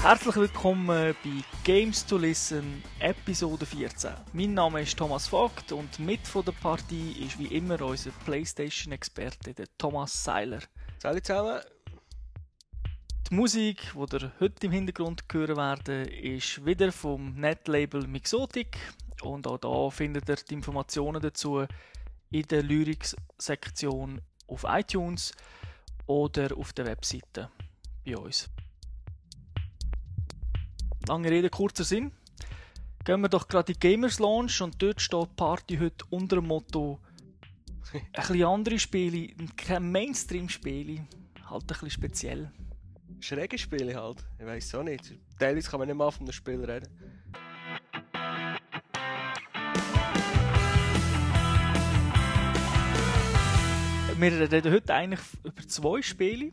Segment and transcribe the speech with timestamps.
[0.00, 1.14] Herzlich willkommen bei
[1.64, 4.12] Games to Listen, Episode 14.
[4.32, 9.54] Mein Name ist Thomas Vogt und mit von der Partie ist wie immer unser PlayStation-Experte,
[9.76, 10.60] Thomas Seiler.
[10.98, 11.60] Salut zusammen.
[13.30, 18.78] Die Musik, die ihr heute im Hintergrund hören werden, ist wieder vom Netlabel Mixotic
[19.20, 21.66] und auch da findet ihr die Informationen dazu
[22.30, 25.34] in der Lyrics-Sektion auf iTunes
[26.06, 27.50] oder auf der Webseite
[28.02, 28.48] bei uns.
[31.06, 32.12] Lange Rede, kurzer Sinn.
[33.04, 36.36] Gehen wir doch gerade in die Gamers Lounge und dort steht die Party heute unter
[36.36, 36.98] dem Motto
[37.92, 41.06] ein bisschen andere Spiele, kein Mainstream-Spiele,
[41.44, 42.52] halt ein bisschen speziell.
[43.20, 44.24] Schräge Spiele halt.
[44.38, 45.14] Ich weiß auch nicht.
[45.38, 46.88] Teilweise kann man nicht mal von einem Spiel reden.
[54.18, 56.52] Wir reden heute eigentlich über zwei Spiele.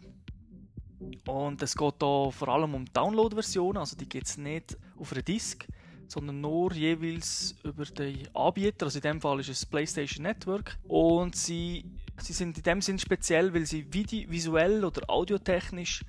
[1.27, 5.21] Und es geht hier vor allem um Download-Versionen, also die gibt es nicht auf einer
[5.21, 5.67] Disk,
[6.07, 10.77] sondern nur jeweils über den Anbieter, also in dem Fall ist es PlayStation Network.
[10.87, 11.85] Und sie,
[12.19, 16.03] sie sind in dem Sinn speziell, weil sie visuell oder audiotechnisch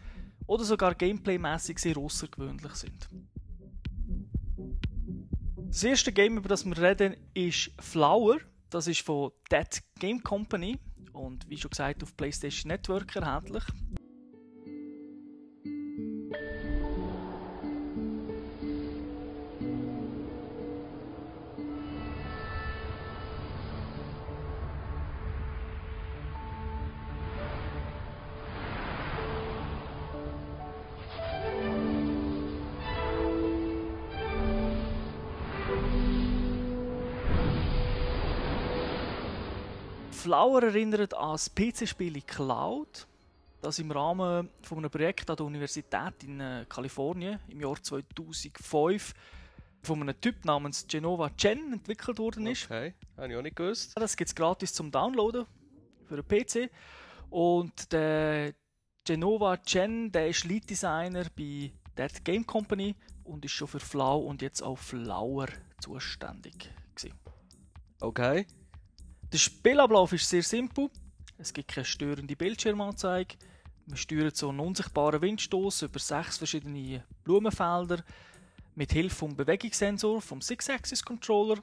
[0.47, 3.09] oder sogar gameplaymäßig sehr außergewöhnlich sind.
[5.69, 8.39] Das erste Game, über das wir reden, ist Flower.
[8.71, 10.79] Das ist von Dead Game Company
[11.13, 13.65] und wie schon gesagt auf PlayStation Network erhältlich.
[40.27, 43.07] Flower erinnert an das PC-Spiel Cloud,
[43.63, 49.15] das im Rahmen von einem Projekt an der Universität in äh, Kalifornien im Jahr 2005
[49.85, 52.65] von einem Typ namens Genova Chen entwickelt worden ist.
[52.65, 53.93] Okay, habe ich auch nicht gewusst.
[53.95, 55.47] Das gibt es gratis zum Downloaden
[56.09, 56.73] für den PC.
[57.31, 58.53] Und der
[59.05, 64.19] Genova Chen, der ist Lead Designer bei Dead Game Company und ist schon für Flau
[64.19, 65.47] und jetzt auch Flower
[65.81, 67.15] zuständig gewesen.
[68.01, 68.45] Okay.
[69.33, 70.89] Der Spielablauf ist sehr simpel.
[71.37, 73.37] Es gibt keine störende Bildschirmanzeige.
[73.87, 78.05] Wir steuern so einen unsichtbaren Windstoß über sechs verschiedene Blumenfelder
[78.75, 81.63] mit Hilfe vom Bewegungssensor vom Six-Axis Controller.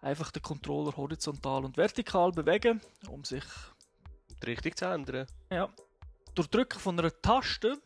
[0.00, 3.44] Einfach den Controller horizontal und vertikal bewegen, um sich
[4.42, 5.26] Die Richtung zu ändern.
[5.50, 5.68] ja,
[6.34, 7.80] durch Drücken von einer Taste,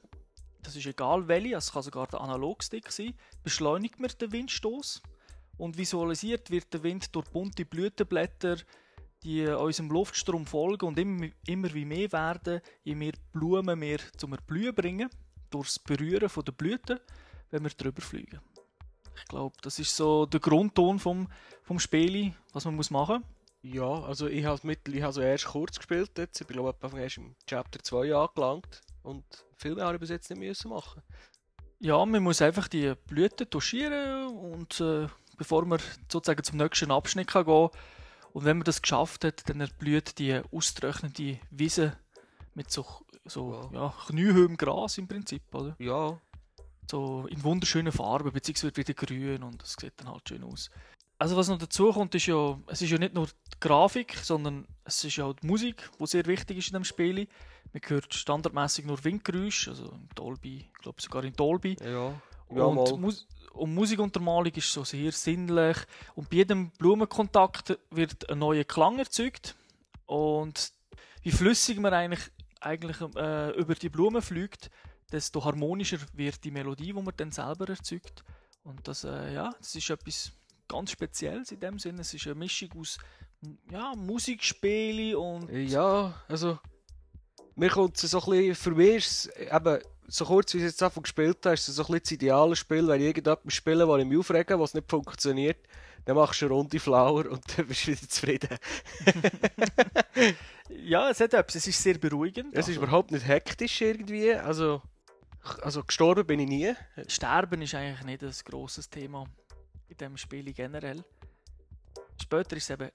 [0.63, 5.03] das ist egal welche, es kann sogar der Analogstick sein, beschleunigt man den Windstoß
[5.57, 8.59] und visualisiert wird der Wind durch bunte Blütenblätter,
[9.23, 14.33] die unserem Luftstrom folgen und immer, immer wie mehr werden, je mehr Blumen wir zum
[14.33, 15.09] Erblühen bringen,
[15.51, 16.99] durchs Berühren von der Blüten,
[17.51, 18.41] wenn wir drüber fliegen.
[19.17, 21.29] Ich glaube, das ist so der Grundton vom,
[21.63, 23.23] vom Spiel, was man muss machen
[23.63, 26.41] Ja, also ich habe mit, ich habe so erst kurz gespielt jetzt.
[26.41, 28.81] Ich bin glaube ich erst im Chapter 2 angelangt.
[29.03, 29.25] Und
[29.57, 31.03] viel mehr habe ich bis jetzt nicht müssen machen.
[31.79, 37.27] Ja, man muss einfach die Blüten touchieren und äh, bevor man sozusagen zum nächsten Abschnitt
[37.27, 37.71] kann gehen
[38.33, 41.99] und wenn man das geschafft hat, dann erblüht die austrocknete Wiese
[42.55, 42.87] mit so,
[43.25, 45.75] so ja, kniehöhem Gras im Prinzip, oder?
[45.79, 46.19] Ja,
[46.91, 50.71] So in wunderschönen Farben, beziehungsweise wieder grün und das sieht dann halt schön aus.
[51.19, 54.67] Also was noch dazu kommt, ist ja, es ist ja nicht nur die Grafik, sondern
[54.85, 57.29] es ist ja auch die Musik, die sehr wichtig ist in dem Spiel.
[57.73, 61.77] Man hört standardmäßig nur Windgeräusche, also in Dolby, ich glaube sogar in Dolby.
[61.83, 62.21] ja.
[62.55, 63.01] Ja, und.
[63.01, 65.77] Mus und Musikuntermalung ist so sehr sinnlich.
[66.15, 69.55] Und bei jedem Blumenkontakt wird ein neuer Klang erzeugt.
[70.07, 70.73] Und
[71.23, 72.21] wie flüssig man eigentlich,
[72.61, 74.71] eigentlich äh, über die Blumen fliegt,
[75.11, 78.25] desto harmonischer wird die Melodie, die man dann selber erzeugt.
[78.65, 80.33] Und das, äh, ja, das ist etwas
[80.69, 82.01] ganz Spezielles in dem Sinne.
[82.01, 82.99] Es ist eine Mischung aus
[83.71, 86.59] ja, Musikspiele und Ja, also.
[87.55, 89.79] Mir kommt es so ein bisschen, für mich ist es eben,
[90.09, 92.13] so kurz wie ich es jetzt davon gespielt habe, ist es so ein bisschen das
[92.13, 95.59] ideale Spiel, wenn ich irgendetwas spiele, wo ich mich aufrege, was nicht funktioniert,
[96.05, 98.59] dann machst du eine Runde Flower und dann bist du wieder zufrieden.
[100.69, 101.55] ja, es hat etwas.
[101.57, 102.53] Es ist sehr beruhigend.
[102.53, 104.83] Es ist Also, überhaupt nicht hektisch irgendwie, also,
[105.63, 106.75] also gestorben bin ich nie.
[107.07, 109.27] Sterben ist eigentlich nicht ein grosses Thema
[109.89, 111.05] in diesem Spiel generell.
[112.21, 112.91] Später ist es eben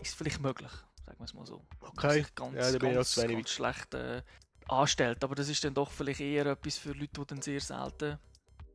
[0.00, 0.70] ist vielleicht möglich,
[1.04, 1.62] sagen wir es mal so.
[1.80, 2.24] Okay.
[2.34, 4.22] ganz, Ja, da bin ich noch ganz, zu wenig ganz schlecht äh,
[4.68, 5.24] anstellt.
[5.24, 8.18] Aber das ist dann doch vielleicht eher etwas für Leute, die dann sehr selten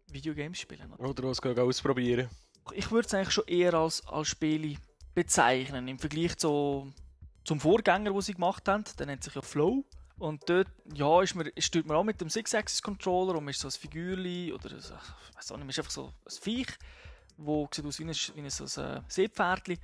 [0.08, 0.92] Videogames spielen.
[0.94, 1.10] Oder?
[1.10, 2.30] Oder was ausprobieren.
[2.74, 4.78] Ich würde es eigentlich schon eher als, als Spiele
[5.14, 6.92] bezeichnen, im Vergleich zu,
[7.44, 8.86] zum Vorgänger, den sie gemacht haben.
[8.98, 9.84] Der nennt sich ja Flow.
[10.18, 13.68] Und dort, ja, ist man, stört man auch mit dem Six-Axis-Controller und man ist so
[13.68, 16.68] ein Figürli oder ein, ich weiß auch nicht, man ist einfach so ein Viech,
[17.38, 19.80] wo sieht aus wie ein, wie ein, so ein äh, Seepferdli.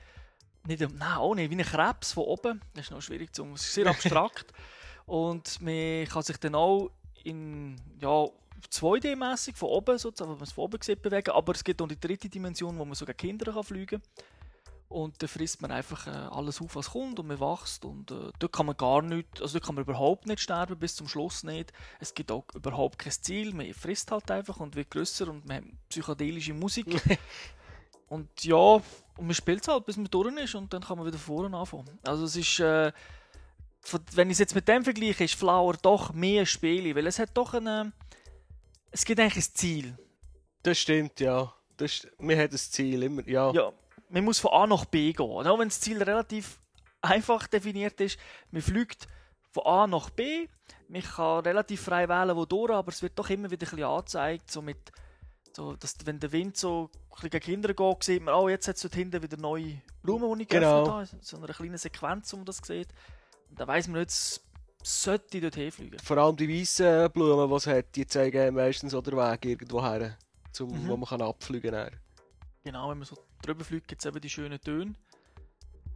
[0.67, 2.61] Nicht, nein, auch nicht, wie ein Krebs von oben.
[2.73, 4.53] Das ist noch schwierig zu ist sehr abstrakt.
[5.09, 6.91] und man kann sich dann auch
[7.23, 8.27] in, ja,
[8.71, 11.31] 2D-mäßig von oben sozusagen, wenn man es von oben sieht, bewegen.
[11.31, 14.25] Aber es gibt auch die dritte Dimension, wo man sogar Kinder kann fliegen kann.
[14.87, 17.85] Und da frisst man einfach äh, alles auf, was kommt und man wächst.
[17.85, 20.95] Und äh, dort kann man gar nicht, also dort kann man überhaupt nicht sterben, bis
[20.95, 21.73] zum Schluss nicht.
[21.99, 25.57] Es gibt auch überhaupt kein Ziel, man frisst halt einfach und wird grösser und man
[25.57, 26.85] hat psychedelische Musik.
[28.09, 28.83] und ja, und
[29.17, 31.97] man spielt es halt, bis man durch ist und dann kann man wieder vorne anfangen.
[32.03, 32.91] Also es ist, äh,
[34.13, 37.31] wenn ich es jetzt mit dem vergleiche, ist Flower doch mehr Spiele, weil es hat
[37.35, 37.91] doch eine,
[38.91, 39.97] es gibt eigentlich ein Ziel.
[40.63, 41.53] Das stimmt, ja.
[41.77, 43.51] Das, wir haben das Ziel immer, ja.
[43.51, 43.71] Ja,
[44.09, 45.25] man muss von A nach B gehen.
[45.25, 46.59] Auch wenn das Ziel relativ
[47.01, 48.19] einfach definiert ist,
[48.51, 49.07] man fliegt
[49.51, 50.47] von A nach B,
[50.87, 53.83] man kann relativ frei wählen, wo durch, aber es wird doch immer wieder ein bisschen
[53.83, 54.91] angezeigt, so mit,
[55.55, 58.75] so, dass, wenn der Wind so ein gegen Kinder geht, sieht man, oh, jetzt hat
[58.75, 60.83] es dort hinten wieder neue Blumen, die ich genau.
[60.83, 61.23] geöffnet habe.
[61.23, 62.89] So eine kleine Sequenz, wo man das sieht.
[63.51, 64.41] Dann weiss man nicht,
[64.83, 65.99] sollte dort hinfliegen.
[65.99, 69.81] Vor allem die weißen Blumen, die es hat, die zeigen meistens auch den Weg irgendwo
[69.83, 70.17] her,
[70.51, 70.87] zum, mhm.
[70.87, 71.91] wo man kann abfliegen kann.
[72.63, 74.93] Genau, wenn man so drüber fliegt, gibt es eben die schönen Töne.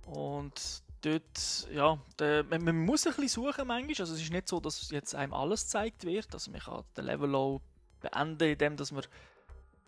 [0.05, 3.95] Und dort, ja, der, man, man, muss ein bisschen suchen manchmal.
[3.99, 6.33] Also es ist nicht so, dass jetzt einem alles gezeigt wird.
[6.33, 7.61] Also man kann den Level auch
[8.01, 9.05] beenden, indem dass man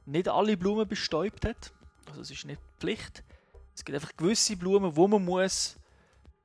[0.06, 1.74] nicht alle Blumen bestäubt hat.
[2.08, 3.24] Also es ist nicht Pflicht.
[3.74, 5.76] Es gibt einfach gewisse Blumen, wo man muss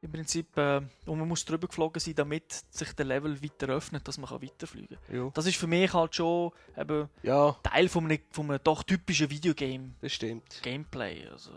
[0.03, 4.07] im Prinzip, äh, wo man muss drüber geflogen sein, damit sich der Level weiter öffnet,
[4.09, 5.17] dass man weiterfliegen kann.
[5.17, 5.31] Ja.
[5.35, 7.57] Das ist für mich halt schon eben ja.
[7.63, 9.91] Teil von einem, von einem doch typischen Videogame.
[10.01, 10.61] Das stimmt.
[10.63, 11.27] Gameplay.
[11.29, 11.51] Also.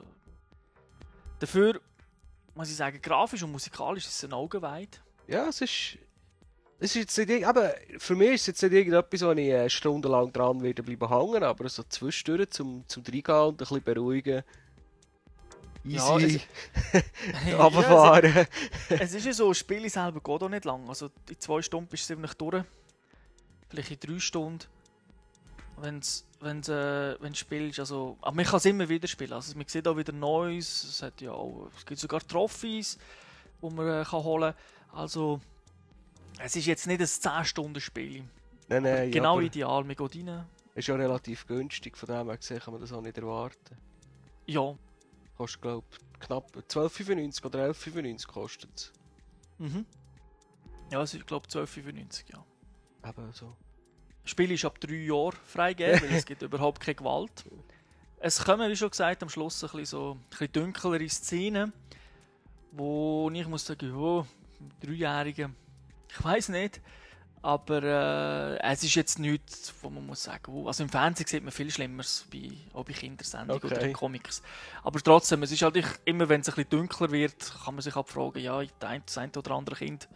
[1.40, 1.80] Dafür
[2.56, 5.02] muss ich sagen, grafisch und musikalisch ist es ein Augenweid.
[5.28, 5.98] Ja, es ist.
[6.80, 9.70] Es ist jetzt nicht, aber für mich ist es jetzt nicht irgendetwas, wo ich äh,
[9.70, 14.44] stundenlang dran werde bleiben hängen, aber so zwischendurch zum, zum Reingehen und ein bisschen beruhigen
[15.86, 16.42] easy
[17.48, 18.34] ja, runterfahren.
[18.34, 18.46] ja,
[18.90, 20.88] es, es, ist ja so, das Spiel selber geht auch nicht lang.
[20.88, 22.64] Also in zwei Stunden ist es ziemlich durch.
[23.70, 24.66] Vielleicht in drei Stunden.
[25.78, 29.34] Wenn's, wenn's, äh, wenn du spielst, also, aber man kann es immer wieder spielen.
[29.34, 32.98] Also man sieht auch wieder Neues, es, hat ja auch, es gibt sogar Trophys,
[33.62, 35.00] die man äh, kann holen kann.
[35.00, 35.42] Also,
[36.40, 38.24] es ist jetzt nicht ein 10-Stunden-Spiel.
[38.70, 40.46] Nein, nein, genau ideal, man geht rein.
[40.76, 43.78] Ist ja relativ günstig, von dem her gesehen kann man das auch nicht erwarten.
[44.46, 44.76] Ja,
[45.38, 45.86] Kostet, glaube
[46.20, 48.94] knapp 12,95 oder 11,95 kostet es.
[49.58, 49.86] Mhm.
[50.92, 52.46] Ja, es ist, glaube ich, 12,95, ja.
[53.10, 53.56] Eben so.
[54.22, 57.46] Das Spiel ist ab 3 Jahren freigegeben, weil es gibt überhaupt keine Gewalt.
[58.20, 61.74] Es kommen, wie schon gesagt, am Schluss ein bisschen, so, ein bisschen dunklere Szenen,
[62.72, 64.26] wo ich muss sagen, oh,
[64.82, 65.50] Dreijährige,
[66.10, 66.80] ich weiß nicht,
[67.44, 71.44] aber äh, es ist jetzt nichts, wo man muss sagen, oh, also im Fernsehen sieht
[71.44, 73.76] man viel Schlimmeres, bei, auch bei Kindersendungen okay.
[73.76, 74.42] oder Comics.
[74.82, 77.98] Aber trotzdem, es ist halt immer, wenn es ein bisschen dunkler wird, kann man sich
[77.98, 80.08] abfragen, ja, das eine oder andere Kind,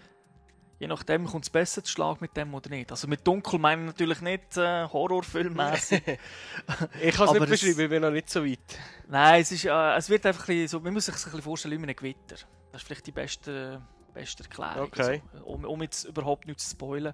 [0.80, 2.92] je nachdem kommt es besser zu Schlag mit dem oder nicht.
[2.92, 6.04] Also mit dunkel meine ich natürlich nicht äh, Horrorfilmmäßig.
[7.02, 8.60] ich kann es nicht beschreiben, ich bin noch nicht so weit.
[9.10, 11.42] Nein, es, ist, äh, es wird einfach ein bisschen so, man muss sich ein bisschen
[11.42, 12.38] vorstellen wie ein Gewitter.
[12.72, 13.82] Das ist vielleicht die beste
[14.18, 14.88] beste Erklärung.
[14.88, 15.22] Okay.
[15.34, 17.14] Also, um, um, jetzt überhaupt nichts zu spoilen.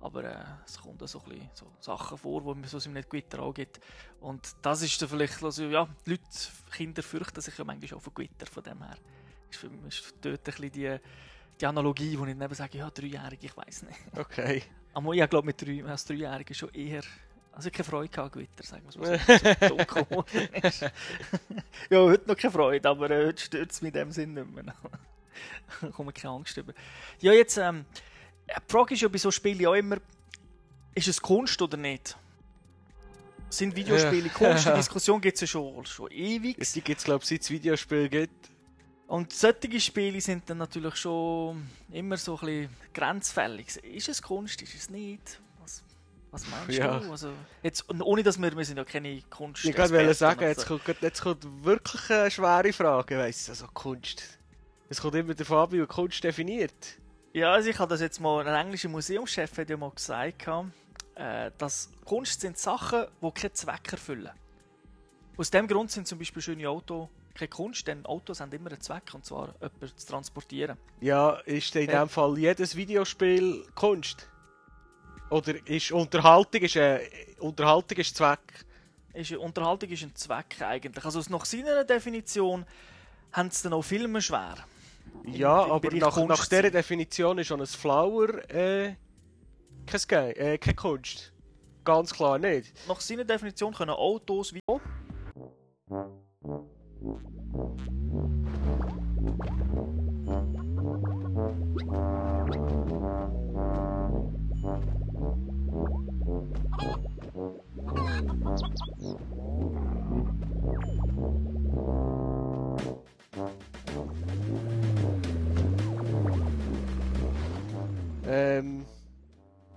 [0.00, 3.08] Aber äh, es kommen da so, ein bisschen, so Sachen vor, wo es im nicht
[3.08, 3.80] Gewitter auch gibt.
[4.20, 6.22] Und das ist dann vielleicht, also, ja, die Leute,
[6.72, 8.96] Kinder fürchten sich ja manchmal auch von Gewitter, von dem her.
[9.50, 10.96] Ist, für, ist dort ein bisschen die,
[11.58, 13.98] die Analogie, wo ich dann sage, ja, dreijährig, ich weiß nicht.
[14.16, 14.62] Okay.
[14.94, 17.02] Aber ich glaube, mit drei, als Dreijährigen schon eher
[17.56, 20.86] also keine Freude gehabt, Gewitter, sagen wir es mal so.
[21.90, 24.52] ja, heute noch keine Freude, aber äh, heute stört es mich in dem Sinn nicht
[24.52, 24.74] mehr.
[25.92, 26.72] komme keine Angst über.
[27.20, 27.84] Ja, jetzt, ähm,
[28.48, 29.98] die Frage ist ja bei so Spielen auch immer,
[30.94, 32.16] ist es Kunst oder nicht?
[33.48, 34.66] Sind Videospiele Kunst?
[34.66, 36.56] Die Diskussion gibt es ja schon, schon ewig.
[36.58, 38.50] Die gibt es, glaube ich, seit es Videospiele gibt.
[39.06, 43.76] Und solche Spiele sind dann natürlich schon immer so ein bisschen grenzfällig.
[43.76, 45.40] Ist es Kunst, ist es nicht?
[45.60, 45.84] Was,
[46.30, 46.98] was meinst ja.
[46.98, 47.10] du?
[47.10, 47.30] Also,
[47.62, 49.64] jetzt, ohne dass wir, wir sind ja keine Kunst.
[49.64, 54.38] Ich wollte sagen, jetzt kommt, jetzt kommt wirklich eine schwere Frage, weißt du, also Kunst.
[54.88, 56.98] Es kommt immer der Fabio Kunst definiert.
[57.32, 60.46] Ja, also ich habe das jetzt mal, ein englischer Museumschef hat ja mal gesagt,
[61.16, 64.30] äh, dass Kunst sind Sachen, die keinen Zweck erfüllen.
[65.36, 68.80] Aus dem Grund sind zum Beispiel schöne Autos keine Kunst, denn Autos haben immer einen
[68.80, 70.78] Zweck, und zwar jemanden zu transportieren.
[71.00, 72.04] Ja, ist in ja.
[72.04, 74.28] dem Fall jedes Videospiel Kunst?
[75.30, 77.00] Oder ist Unterhaltung ist, äh,
[77.40, 78.64] Unterhaltung ist Zweck?
[79.12, 81.04] Ist, Unterhaltung ist ein Zweck eigentlich.
[81.04, 82.64] Also nach seiner Definition
[83.32, 84.54] haben es dann auch Filme schwer.
[85.24, 86.70] Ja, aber nach, Kunst nach dieser.
[86.70, 88.94] Definition ist schon ein Flower äh,
[89.86, 91.32] kein, Ge äh, keine Kunst.
[91.84, 92.72] Ganz klar nicht.
[92.88, 94.60] Nach seiner Definition können Autos wie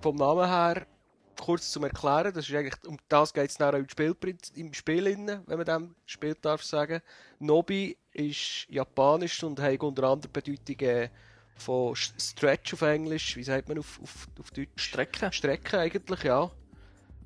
[0.08, 0.88] vom Namen her,
[1.38, 4.16] kurz zum Erklären, das ist eigentlich, um das geht es im Spiel,
[4.56, 7.02] im Spiel inne, wenn man dem Spiel darf sagen.
[7.40, 11.10] Nobi ist japanisch und hat unter anderem Bedeutungen
[11.58, 14.70] von Sch- Stretch auf Englisch, wie sagt man auf, auf, auf Deutsch?
[14.78, 15.30] Strecken.
[15.34, 16.50] Strecke eigentlich, ja.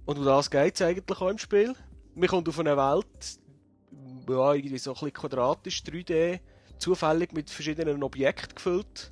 [0.06, 1.76] Und um das geht es eigentlich auch im Spiel.
[2.16, 3.40] Man kommt auf eine Welt,
[4.28, 6.40] ja, irgendwie so ein bisschen quadratisch, 3D,
[6.80, 9.12] zufällig mit verschiedenen Objekten gefüllt.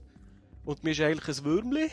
[0.65, 1.91] Und mir ist eigentlich ein Würmli,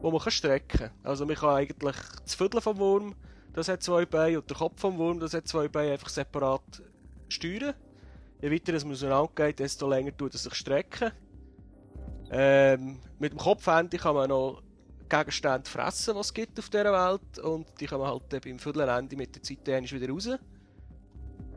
[0.00, 0.90] wo man kann strecken kann.
[1.02, 3.14] Also man kann eigentlich das Viertel vom Wurm,
[3.52, 6.82] das hat zwei Beine, und der Kopf vom Wurm, das hat zwei Beine, einfach separat
[7.28, 7.74] steuern.
[8.40, 11.12] Je weiter es auseinandergeht, desto länger tut es sich strecken.
[12.30, 14.62] Ähm, mit dem Kopfende kann man noch
[15.08, 17.38] Gegenstände fressen, was es gibt auf dieser Welt.
[17.40, 20.28] Und die kann man halt beim Viertelende mit der Zeit wieder raus.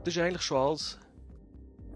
[0.03, 1.00] Das ist eigentlich schon alles.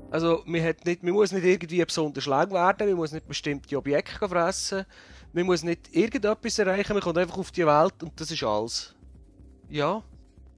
[0.09, 3.77] Also, man, hat nicht, man muss nicht irgendwie besonders lang werden, man muss nicht bestimmte
[3.77, 4.85] Objekte fressen,
[5.33, 8.95] man muss nicht irgendetwas erreichen, man kommt einfach auf die Welt und das ist alles.
[9.69, 10.01] Ja.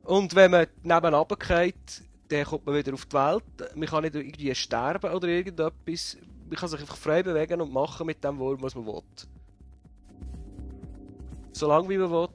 [0.04, 3.76] Und wenn man nebenan geht, dann kommt man wieder auf die Welt.
[3.76, 6.18] Man kann nicht irgendwie sterben oder irgendetwas.
[6.48, 9.02] Man kann sich einfach frei bewegen und machen mit dem Wurm, was man will.
[11.52, 12.30] So lange wie man will.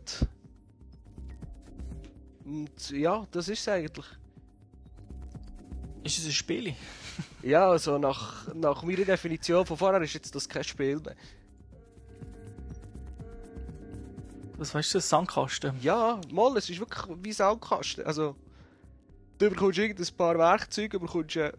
[2.45, 4.07] Und ja, das ist es eigentlich.
[6.05, 6.75] Ist es ein Spiel?
[7.43, 11.17] Ja, also nach, nach meiner Definition von vorher ist jetzt das kein Spiel mehr.
[14.57, 15.73] Was weißt du, das Sandkasten?
[15.81, 18.05] Ja, mal, es ist wirklich wie Sandkasten.
[18.05, 18.37] Also,
[19.39, 21.53] du bekommst irgendein paar Werkzeuge, du bekommst äh,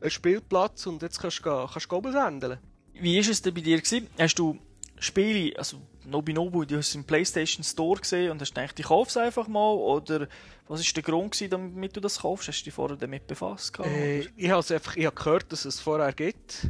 [0.00, 2.58] einen Spielplatz und jetzt kannst du, kannst du oben senden.
[2.92, 4.08] Wie ist es denn bei dir gewesen?
[4.18, 4.58] Hast du
[4.98, 5.80] Spiele, also
[6.10, 9.72] Nobinobu, du hast es im PlayStation Store gesehen und hast gedacht, ich kauf's einfach mal?
[9.72, 10.28] Oder
[10.68, 12.48] was ist der Grund gewesen, damit du das kaufst?
[12.48, 13.78] Hast du dich vorher damit befasst?
[13.80, 16.68] Äh, ich habe einfach ich habe gehört, dass es vorher gibt.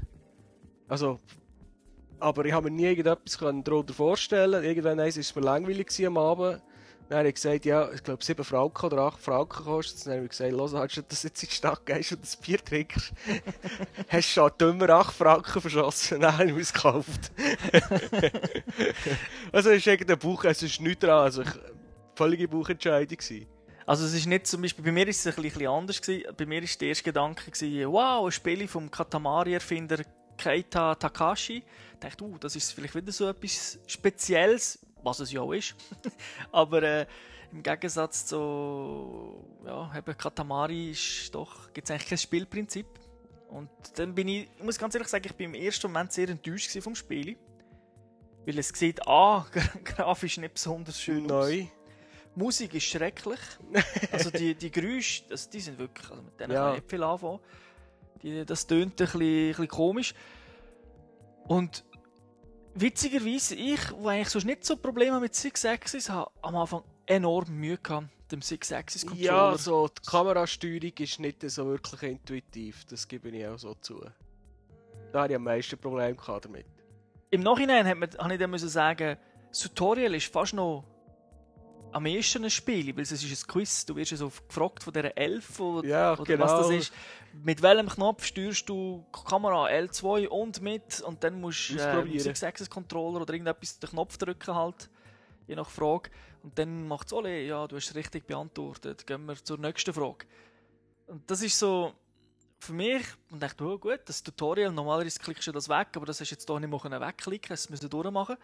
[0.89, 1.21] Also,
[2.19, 4.63] aber ich habe mir nie irgendetwas darunter vorstellen.
[4.63, 6.63] Irgendwann ist es mir langweilig am Abend.
[7.11, 10.05] Dann habe ich gesagt, ja, ich glaube 7 Franken oder 8 Franken kostet es.
[10.05, 12.37] Dann habe ich gesagt, los, hast du das jetzt in die Stadt gehst und das
[12.37, 13.13] Bier trinkst,
[14.09, 16.21] hast du schon dümmer 8 Franken verschossen.
[16.21, 17.33] Dann habe ich es gekauft.
[19.51, 21.25] also es ist irgendein Buch, es ist nichts dran.
[21.25, 21.51] Also, ich,
[22.15, 23.49] völlige Buchentscheidung gewesen.
[23.87, 26.33] Also es ist nicht zum Beispiel, bei mir ist es ein bisschen anders gewesen.
[26.37, 30.05] Bei mir ist der erste Gedanke gewesen, wow, ein Spiel vom Katamari-Erfinder
[30.37, 31.65] Keita Takashi.
[31.95, 35.75] Ich dachte, uh, das ist vielleicht wieder so etwas Spezielles, was es ja auch ist.
[36.53, 37.07] Aber äh,
[37.53, 42.87] im Gegensatz zu ja, eben Katamari ist doch, gibt es eigentlich kein Spielprinzip.
[43.49, 46.29] Und dann bin ich, ich muss ganz ehrlich sagen, ich bin im ersten Moment sehr
[46.29, 47.37] enttäuscht vom Spiel.
[48.47, 49.45] Weil es sieht, ah,
[49.85, 51.49] grafisch nicht besonders schön aus.
[51.49, 51.67] Neu.
[52.37, 53.41] Musik ist schrecklich.
[54.13, 56.67] Also die, die Geräusche, das, die sind wirklich, also mit denen Ja.
[56.67, 57.41] kann ich nicht viel anfangen.
[58.23, 60.15] Die, das tönt ein bisschen, ein bisschen komisch.
[61.49, 61.85] Und
[62.75, 67.51] witzigerweise, ich, wo eigentlich sonst nicht so Probleme mit Six Axis habe, am Anfang enorm
[67.51, 69.25] Mühe gehabt mit dem Six Axis Controller.
[69.25, 74.01] Ja, so die Kamerasteuerung ist nicht so wirklich intuitiv, das gebe ich auch so zu.
[75.13, 76.67] Da hatte ich am meisten Probleme damit.
[77.31, 79.17] Im Nachhinein hat man, habe ich dann müssen sagen,
[79.49, 80.85] das Tutorial ist fast noch
[81.93, 83.85] am ehesten ein Spiel, weil es ist ein Quiz.
[83.87, 86.45] Du wirst so gefragt von dieser Elf oder, Ja, oder genau.
[86.45, 86.93] was das ist.
[87.45, 92.19] Mit welchem Knopf steuerst du die Kamera L2 und mit und dann musst du äh.
[92.19, 94.91] Six Axis Controller oder irgendetwas den Knopf drücken halt,
[95.47, 96.11] je nach Frage.
[96.43, 99.07] Und dann macht es alle, ja, du hast es richtig beantwortet.
[99.07, 100.27] Gehen wir zur nächsten Frage.
[101.07, 101.93] Und das ist so
[102.61, 106.21] für mich, und dachte, oh, gut, das Tutorial, normalerweise klickst du das weg, aber das
[106.21, 108.37] hast du jetzt hier nicht mehr wegklicken, das müssen durchmachen.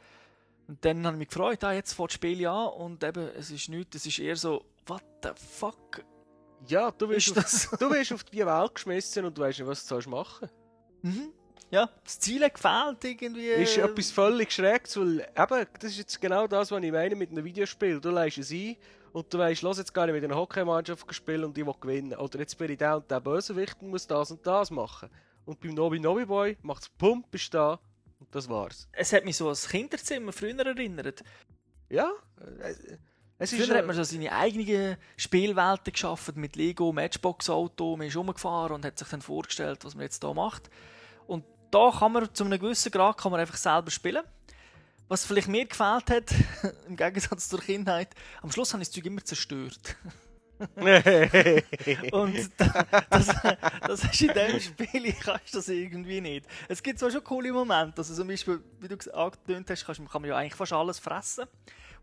[0.68, 3.50] Und dann habe ich mich gefreut, ah, jetzt fängt das Spiel an und eben, es
[3.50, 6.04] ist nichts, es ist eher so, what the fuck
[6.66, 7.70] Ja, du wirst, auf, das?
[7.78, 10.48] du wirst auf die Welt geschmissen und du weißt nicht, was du sollst machen
[11.02, 11.32] mhm.
[11.70, 13.48] Ja, das Ziel hat gefehlt irgendwie.
[13.48, 17.30] Ist etwas völlig Schräges, weil eben, das ist jetzt genau das, was ich meine mit
[17.30, 18.00] einem Videospiel.
[18.00, 18.76] Du leist es ein
[19.12, 22.16] und du weißt, los, jetzt gehe ich mit einer Hockeymannschaft spielen und ich will gewinnen.
[22.16, 25.10] Oder jetzt bin ich der und der Bösewicht und muss das und das machen.
[25.44, 27.80] Und beim Nobi Nobi Boy macht es Pump, bist da
[28.30, 28.88] das war's.
[28.92, 31.22] Es hat mich so das Kinderzimmer früher erinnert.
[31.88, 32.10] Ja,
[32.60, 32.74] äh,
[33.38, 33.64] es ist...
[33.64, 38.84] Früher hat man so seine eigenen Spielwelten geschaffen mit Lego, Matchbox-Auto, man ist rumgefahren und
[38.84, 40.70] hat sich dann vorgestellt, was man jetzt hier macht.
[41.26, 44.24] Und da kann man zu einem gewissen Grad kann man einfach selber spielen.
[45.08, 46.34] Was vielleicht mir gefällt hat,
[46.88, 48.08] im Gegensatz zur Kindheit,
[48.42, 49.96] am Schluss habe ich das Zeug immer zerstört.
[52.12, 53.26] Und da- das,
[53.86, 56.46] das ist in diesem Spiel, kannst du das irgendwie nicht.
[56.68, 60.24] Es gibt zwar schon coole Momente, also zum Beispiel, wie du angetönt hast, kann man
[60.24, 61.44] ja eigentlich fast alles fressen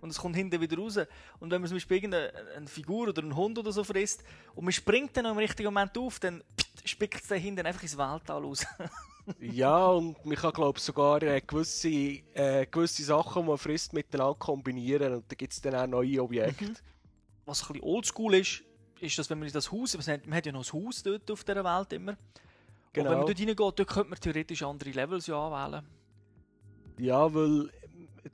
[0.01, 0.97] und es kommt hinten wieder raus.
[1.39, 4.65] Und wenn man zum Beispiel irgendeine eine Figur oder einen Hund oder so frisst und
[4.65, 6.43] man springt dann im richtigen Moment auf, dann
[6.85, 8.65] spickt es dann hinten einfach ins Weltall raus.
[9.39, 13.93] ja, und man kann, glaube ich, sogar äh, gewisse, äh, gewisse Sachen, die man frisst,
[13.93, 16.73] miteinander kombinieren und dann gibt es dann auch neue Objekte.
[17.45, 18.63] Was ein bisschen oldschool ist,
[18.99, 21.43] ist, dass wenn man in das Haus, man hat, ja noch ein Haus dort auf
[21.43, 22.15] dieser Welt immer,
[22.93, 23.09] Genau.
[23.09, 25.83] und wenn man dort reingeht, dort könnte man theoretisch andere Levels ja anwählen.
[26.99, 27.69] Ja, weil
[28.23, 28.29] äh,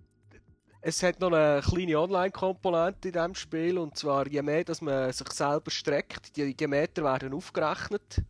[0.82, 5.12] es hat noch eine kleine Online-Komponente in diesem Spiel und zwar je mehr, dass man
[5.14, 8.22] sich selber streckt, die, die Meter werden aufgerechnet.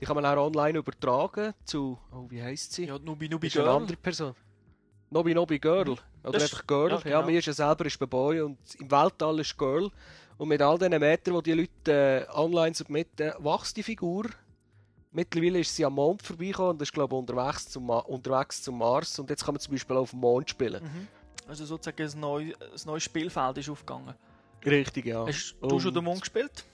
[0.00, 2.86] Die kann man auch online übertragen zu, oh wie heisst sie?
[2.86, 3.76] Ja, Nubi Nubi ist eine Girl.
[3.76, 4.34] andere Person.
[5.14, 5.88] Nobi Nobi Girl.
[5.90, 6.90] Oder Das ist- einfach Girl.
[6.90, 7.26] ja, Ja, genau.
[7.26, 9.88] mir ist ja selber ist Boy und im Weltall ist Girl.
[10.36, 14.24] Und mit all diesen Metern, die die Leute äh, online submitten, wächst die Figur.
[15.12, 18.76] Mittlerweile ist sie am Mond vorbeigekommen und ist, glaube ich, unterwegs zum, Ma unterwegs zum
[18.78, 19.16] Mars.
[19.20, 20.82] Und jetzt kann man zum Beispiel auf dem Mond spielen.
[20.82, 21.06] Mhm.
[21.46, 24.12] Also sozusagen ein, neu, ein neues Spielfeld ist aufgegangen.
[24.66, 25.24] Richtig, ja.
[25.24, 26.64] Hast du schon Und- den Mond gespielt?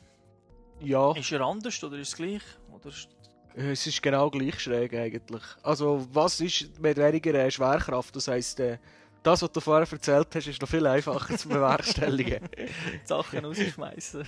[0.80, 2.40] Ja, Ist er anders oder ist es gleich?
[2.72, 3.08] Oder ist...
[3.54, 5.42] es ist genau gleich schräg eigentlich.
[5.62, 8.14] Also, was ist mit weniger äh, Schwerkraft?
[8.14, 8.78] Das heisst, äh,
[9.22, 12.48] das, was du vorher erzählt hast, ist noch viel einfacher zu bewerkstelligen.
[13.04, 14.26] Sachen rausschmeißen?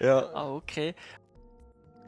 [0.00, 0.26] ja.
[0.34, 0.94] ah, okay.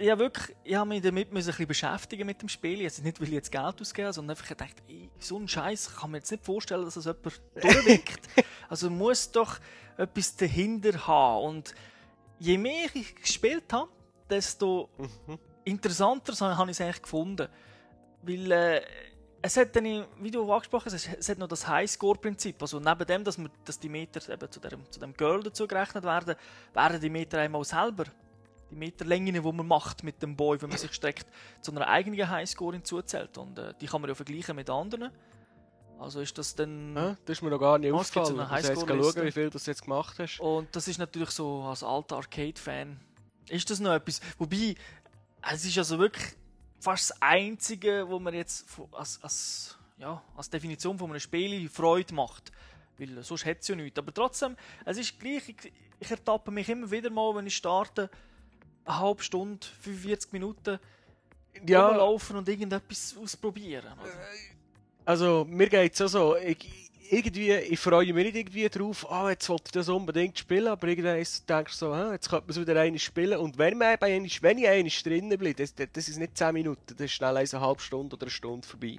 [0.00, 2.80] Ja, wirklich, ich habe mich damit müssen ein bisschen beschäftigen mit dem Spiel.
[2.80, 6.12] Jetzt nicht, weil ich jetzt Geld ausgebe, sondern einfach gedacht, ey, so einen Scheiß kann
[6.12, 8.20] man jetzt nicht vorstellen, dass das jemand durchwinkt.
[8.68, 9.58] also muss doch
[9.96, 11.44] etwas dahinter haben.
[11.44, 11.74] Und
[12.38, 13.90] je mehr ich gespielt habe,
[14.30, 15.38] desto Mhm.
[15.68, 17.48] Interessanter habe ich es eigentlich gefunden.
[18.22, 18.82] Weil äh,
[19.40, 22.60] es hat dann, wie du angesprochen hast, es, hat noch das Highscore-Prinzip.
[22.60, 25.66] Also neben dem, dass, wir, dass die Meter eben zu, dem, zu dem Girl dazu
[25.66, 26.34] gerechnet werden,
[26.74, 28.04] werden die Meter einmal selber,
[28.70, 31.26] die Meterlängen, die man macht mit dem Boy, wenn man sich streckt,
[31.60, 33.38] zu einer eigenen Highscore hinzuzählt.
[33.38, 35.10] Und äh, die kann man ja vergleichen mit anderen.
[36.00, 36.94] Also ist das dann...
[36.94, 38.40] Ja, das ist mir noch gar nicht aufgefallen.
[38.40, 40.38] Ich muss jetzt schauen, wie viel du jetzt gemacht hast.
[40.40, 43.00] Und das ist natürlich so, als alter Arcade-Fan,
[43.48, 44.20] ist das noch etwas.
[44.38, 44.76] Wobei,
[45.52, 46.34] es ist also wirklich
[46.80, 52.14] fast das Einzige, wo man jetzt als, als, ja, als Definition von einem Spiel Freude
[52.14, 52.52] macht.
[52.98, 53.98] Weil sonst hat es ja nichts.
[53.98, 58.10] Aber trotzdem, es ist gleich, ich, ich ertappe mich immer wieder mal, wenn ich starte,
[58.84, 60.78] eine halbe Stunde, 45 Minuten
[61.66, 63.92] Ja, rumlaufen und irgendetwas ausprobieren.
[64.00, 64.12] oder?
[65.04, 66.36] also mir geht es auch so.
[66.36, 70.68] Ich, irgendwie, ich freue mich nicht irgendwie drauf, ah, jetzt wollte ich das unbedingt spielen,
[70.68, 73.38] aber irgendwann denkst du so, ah, jetzt könnte man es wieder einmal spielen.
[73.38, 76.52] Und wenn, man bei einmal, wenn ich einmal drinnen bleibe, das, das, ist nicht 10
[76.52, 78.98] Minuten, das ist schnell eine halbe Stunde oder eine Stunde vorbei.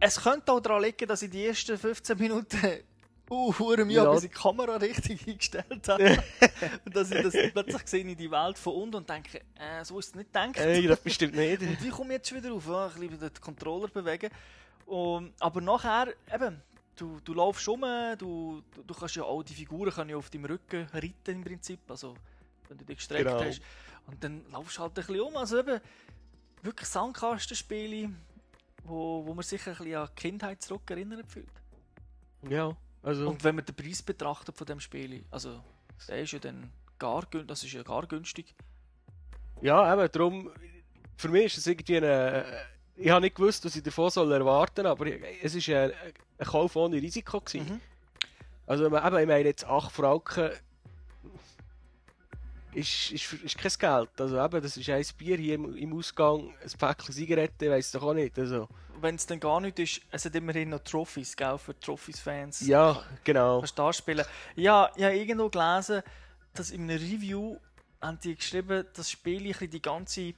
[0.00, 2.58] Es könnte auch daran liegen, dass ich die ersten 15 Minuten
[3.30, 4.14] uh, hure Mühe Ja.
[4.14, 6.22] ich die Kamera richtig eingestellt habe.
[6.84, 9.98] und dass ich das plötzlich sehe ich die Welt von unten und denke, äh, so
[9.98, 10.58] ist es nicht gedacht.
[10.58, 11.62] Ey, das bestimmt nicht.
[11.62, 12.68] und wie komme ich jetzt wieder auf?
[12.68, 14.30] Ah, ein bisschen den Controller bewegen.
[14.86, 16.60] Und, aber nachher, eben,
[16.96, 17.82] du, du laufst rum,
[18.18, 21.44] du, du, du kannst ja auch, die Figuren können ja auf deinem Rücken reiten im
[21.44, 22.14] Prinzip, also
[22.68, 23.42] wenn du dich gestreckt Genau.
[23.42, 23.60] hast.
[24.06, 25.80] Und dann laufst du halt ein bisschen um, also eben,
[26.62, 28.10] wirklich Sandkastenspiele,
[28.84, 31.48] wo, wo man sich ein bisschen an die Kindheit zurückerinnert fühlt.
[32.48, 33.28] Ja, also.
[33.28, 35.62] Und wenn man den Preis betrachtet von dem Spiel, also
[36.08, 38.54] der ist ja dann gar, das ist ja gar günstig.
[39.60, 40.50] Ja, eben, darum,
[41.16, 42.44] für mich ist es irgendwie eine,
[42.96, 45.06] ich habe nicht gewusst, was ich davon soll erwarten, aber
[45.42, 45.92] es ist ein,
[46.38, 47.66] ein Kauf ohne Risiko gewesen.
[47.66, 47.80] Mhm.
[48.66, 50.50] Also, eben, ich meine jetzt 8 Franken
[52.74, 54.20] ist, ist, ist kein Geld.
[54.20, 57.90] Also eben, das ist ein Bier hier im, im Ausgang, ein Päckchen Zigaretten, ich weiss
[57.92, 58.38] doch auch nicht.
[58.38, 58.68] Also,
[59.00, 62.66] Wenn es dann gar nicht ist, es hat immerhin noch Trophys, gell, für Trophys-Fans.
[62.66, 63.58] ja, genau.
[63.58, 64.24] Kannst du da spielen.
[64.56, 66.02] Ja, ich habe irgendwo gelesen,
[66.54, 67.56] dass in einem Review
[68.00, 70.34] haben die geschrieben, das Spiel die ganze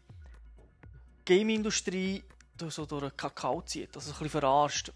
[1.25, 2.23] Game-Industrie
[2.59, 4.93] durch, so durch den Kakao zieht, also ein bisschen verarscht.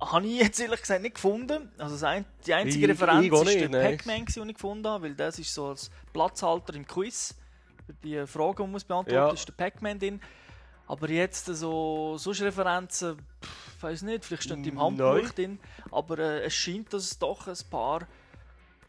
[0.00, 1.70] Habe ich jetzt ehrlich gesagt nicht gefunden.
[1.76, 3.90] Also ein, die einzige Ich- Referenz ich ist der.
[3.90, 7.34] Pac-Man, den ich gefunden habe, weil das ist so als Platzhalter im Quiz.
[7.84, 9.30] Für die Fragen, die man muss beantworten Ja.
[9.30, 10.20] ist der Pac-Man drin.
[10.86, 14.96] Aber jetzt so, sonst Referenzen, pff, weiß nicht, vielleicht stehen die im Nein.
[14.98, 15.60] Handbuch drin.
[15.92, 18.06] Aber äh, es scheint, dass es doch ein paar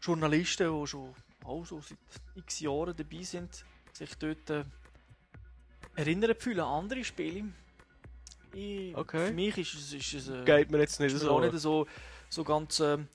[0.00, 1.98] Journalisten, die schon auch so seit
[2.36, 4.64] x Jahren dabei sind, sich dort äh,
[5.94, 7.44] erinnern fühlen an andere Spiele.
[8.52, 9.28] Ich, Okay.
[9.28, 11.30] Für mich ist es, ist es äh, Geht mir jetzt nicht so.
[11.30, 11.86] auch nicht so,
[12.28, 13.08] so ganz ähm,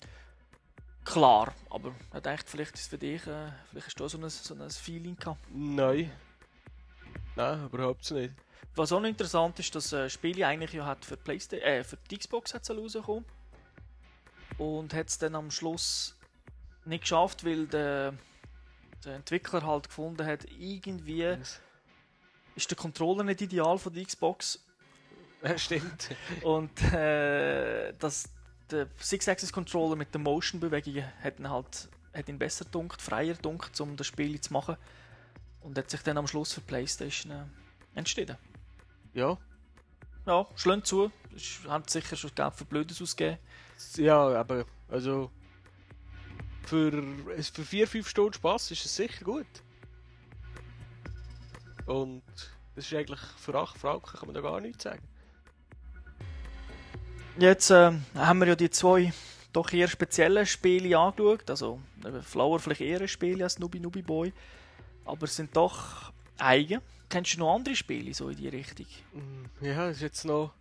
[1.06, 1.54] klar.
[1.70, 4.30] Aber ich denke, vielleicht ist es für dich, äh, vielleicht hast du auch so ein,
[4.30, 5.40] so ein Feeling gehabt.
[5.54, 6.12] Nein.
[7.36, 8.34] Nein, überhaupt nicht.
[8.76, 11.98] Was auch noch interessant ist, dass äh, Spiele eigentlich ja hat für, Playsta äh, für
[12.10, 13.26] die Xbox hat rausgekommen
[14.58, 16.16] und hat es dann am Schluss
[16.86, 18.14] nicht geschafft, weil der,
[19.06, 21.38] der Entwickler halt gefunden hat, irgendwie
[22.58, 24.60] ist der Controller nicht ideal von der Xbox
[25.44, 26.10] Ja, stimmt.
[26.42, 28.30] und äh, das,
[28.70, 33.96] der Six-Axis-Controller mit den Motion-Bewegungen hat ihn halt hat ihn besser dunkt, freier dunkt, um
[33.96, 34.76] das Spiel zu machen
[35.62, 37.44] und hat sich dann am Schluss für PlayStation äh,
[37.94, 38.38] entschieden.
[39.14, 39.38] Ja.
[40.26, 41.12] Ja, schön zu.
[41.36, 43.38] Es hat sicher schon Geld für Blödes ausgegeben.
[43.98, 45.30] Ja, aber also
[46.66, 49.46] für, für 4-5 Stunden Spaß ist es sicher gut.
[51.88, 52.22] Und
[52.76, 55.02] das ist eigentlich für 8 Franken kann man da gar nichts sagen.
[57.40, 59.14] Jetzt äh, haben wir ja die zwei
[59.54, 61.50] doch eher speziellen Spiele angeschaut.
[61.50, 61.80] Also
[62.24, 64.34] Flower vielleicht eher ein Spiel als Nubi Nubi Boy.
[65.06, 66.82] Aber es sind doch eigen.
[67.10, 68.86] Kennst du noch andere Spiele so in die Richtung?
[69.14, 70.52] Mm, Ja, das ist jetzt noch.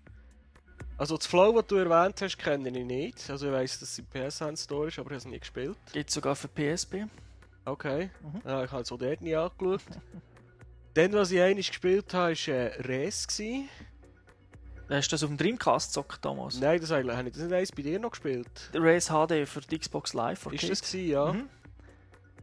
[0.99, 3.29] Also das Flow, das du erwähnt hast, kenne ich nicht.
[3.31, 5.77] Also ich weiss, dass es im PSN Store ist, aber ich habe es nie gespielt.
[5.93, 7.07] Geht sogar für PSP.
[7.65, 8.11] Okay.
[8.23, 8.43] Mhm.
[8.49, 9.83] Ja, ich habe es auch dort nie angeschaut.
[10.97, 13.29] Dann, was ich einmal gespielt habe, war äh, Res.
[13.29, 13.69] gewesen.
[14.89, 16.59] Hast du das auf dem Dreamcast gezockt damals?
[16.59, 18.71] Nein, das eigentlich, habe ich das nicht eins bei dir noch gespielt.
[18.73, 21.33] Race HD für die Xbox Live Ist das gewesen, ja?
[21.35, 21.49] Mhm.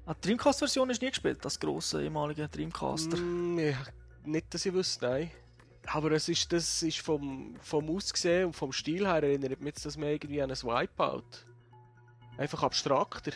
[0.06, 3.18] Ah, die Dreamcast-Version du nie gespielt, das grosse ehemalige Dreamcaster.
[3.18, 3.78] Mm, ja,
[4.24, 5.32] nicht, dass ich wüsste, nein.
[5.88, 9.86] Aber es ist, das ist vom, vom Aussehen und vom Stil her erinnert mich jetzt
[9.86, 11.24] das mehr irgendwie an ein Wipeout.
[12.38, 13.32] Einfach abstrakter.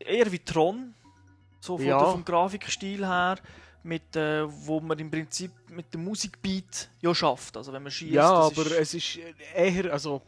[0.00, 0.94] Eher wie Tron,
[1.60, 2.04] so von Ja.
[2.04, 3.36] vom Grafikstil her,
[3.86, 7.56] mit, äh, wo man im Prinzip mit dem Musikbeat ja schafft.
[7.56, 9.18] Also wenn man schießt, ja, aber ist, es ist
[9.54, 10.20] eher, also,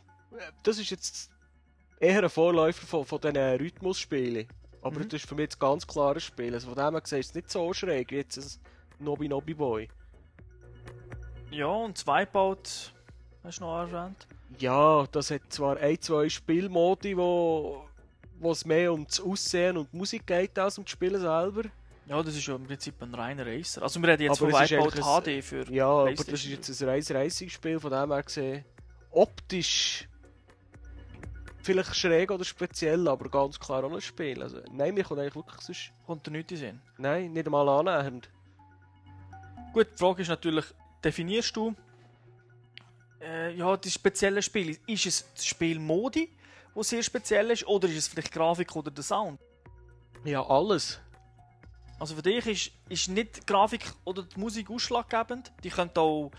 [0.62, 1.31] das ist jetzt
[2.01, 4.47] eher ein Vorläufer von, von diesen Rhythmusspielen.
[4.83, 5.09] Aber Mhm.
[5.09, 6.55] das ist für mich jetzt ganz klares Spiel.
[6.55, 9.55] Also von dem her gesehen ist es nicht so schräg wie jetzt ein Nobby Nobby
[9.55, 9.88] Boy.
[11.51, 12.92] ja und Wipeout
[13.42, 14.27] hast du noch erwähnt.
[14.59, 17.85] Ja, das hat zwar ein, zwei Spielmodi, wo
[18.40, 21.64] wo es mehr um das Aussehen und die Musik geht als um das Spielen selber.
[22.09, 23.83] Ja, das ist ja im Prinzip ein reiner Racer.
[23.83, 26.88] Also wir reden jetzt Aber von Wipeout HD für Ja, aber das ist jetzt ein
[26.88, 28.64] reines Racing-Spiel, von dem her gesehen.
[29.11, 30.09] Optisch
[31.62, 34.42] vielleicht schräg oder speziell, aber ganz klar auch ein Spiel.
[34.42, 35.90] Also, nein, mir kommt eigentlich wirklich sonst...
[36.07, 36.81] Kommt da nichts in Sinn.
[36.97, 38.31] Nein, nicht einmal annähernd.
[39.75, 40.64] Gut, die Frage ist natürlich,
[41.05, 41.75] definierst du
[43.21, 44.79] äh, ja, die speziellen Spiele?
[44.87, 46.31] Ist es das Spielmodi,
[46.73, 49.38] wo sehr speziell ist, oder ist es vielleicht die Grafik oder der Sound?
[50.25, 51.01] Ja, alles.
[51.98, 55.50] Also für dich ist, ist nicht die Grafik oder die Musik ausschlaggebend.
[55.64, 56.30] Die können auch.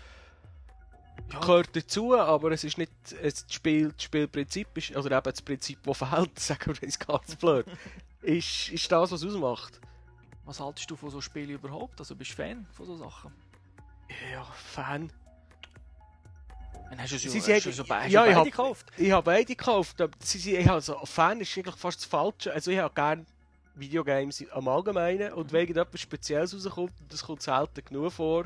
[1.32, 2.90] Ja, Gehört dazu, aber es ist nicht
[3.22, 7.06] es, das, Spiel, das Spielprinzip, ist, oder eben das Prinzip, das fehlt, sagen wir jetzt
[7.06, 7.66] ganz blöd,
[8.22, 9.80] ist, ist das, was ausmacht.
[10.46, 12.00] was haltest du von so Spielen überhaupt?
[12.00, 13.32] Also bist du Fan von so Sachen?
[14.32, 15.12] Ja, Fan.
[16.88, 18.38] Dann hast du es ja, Sie sagen- du so be- hast ja, du ich beide
[18.40, 18.86] hab- gekauft.
[18.96, 22.52] Ich habe beide gekauft, aber sie, sie, also, Fan ist eigentlich fast das Falsche.
[22.52, 23.26] Also ich habe gerne
[23.74, 28.44] Videogames am Allgemeinen und wenn irgendetwas Spezielles rauskommt, und das kommt selten genug vor,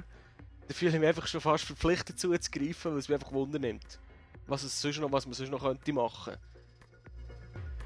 [0.67, 3.33] dann fühle ich mich einfach schon fast verpflichtet dazu zu greifen, weil es mich einfach
[3.33, 3.99] Wunder nimmt.
[4.47, 6.37] Was, es sonst noch, was man sonst noch könnte machen.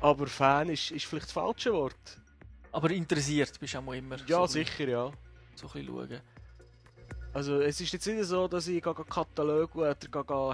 [0.01, 2.19] Aber Fan ist, ist vielleicht das falsche Wort.
[2.73, 4.17] Aber interessiert bist du auch immer.
[4.27, 5.13] Ja, so sicher, ja.
[5.55, 6.21] So ein bisschen schauen.
[7.33, 9.97] Also es ist jetzt nicht so, dass ich Katalog oder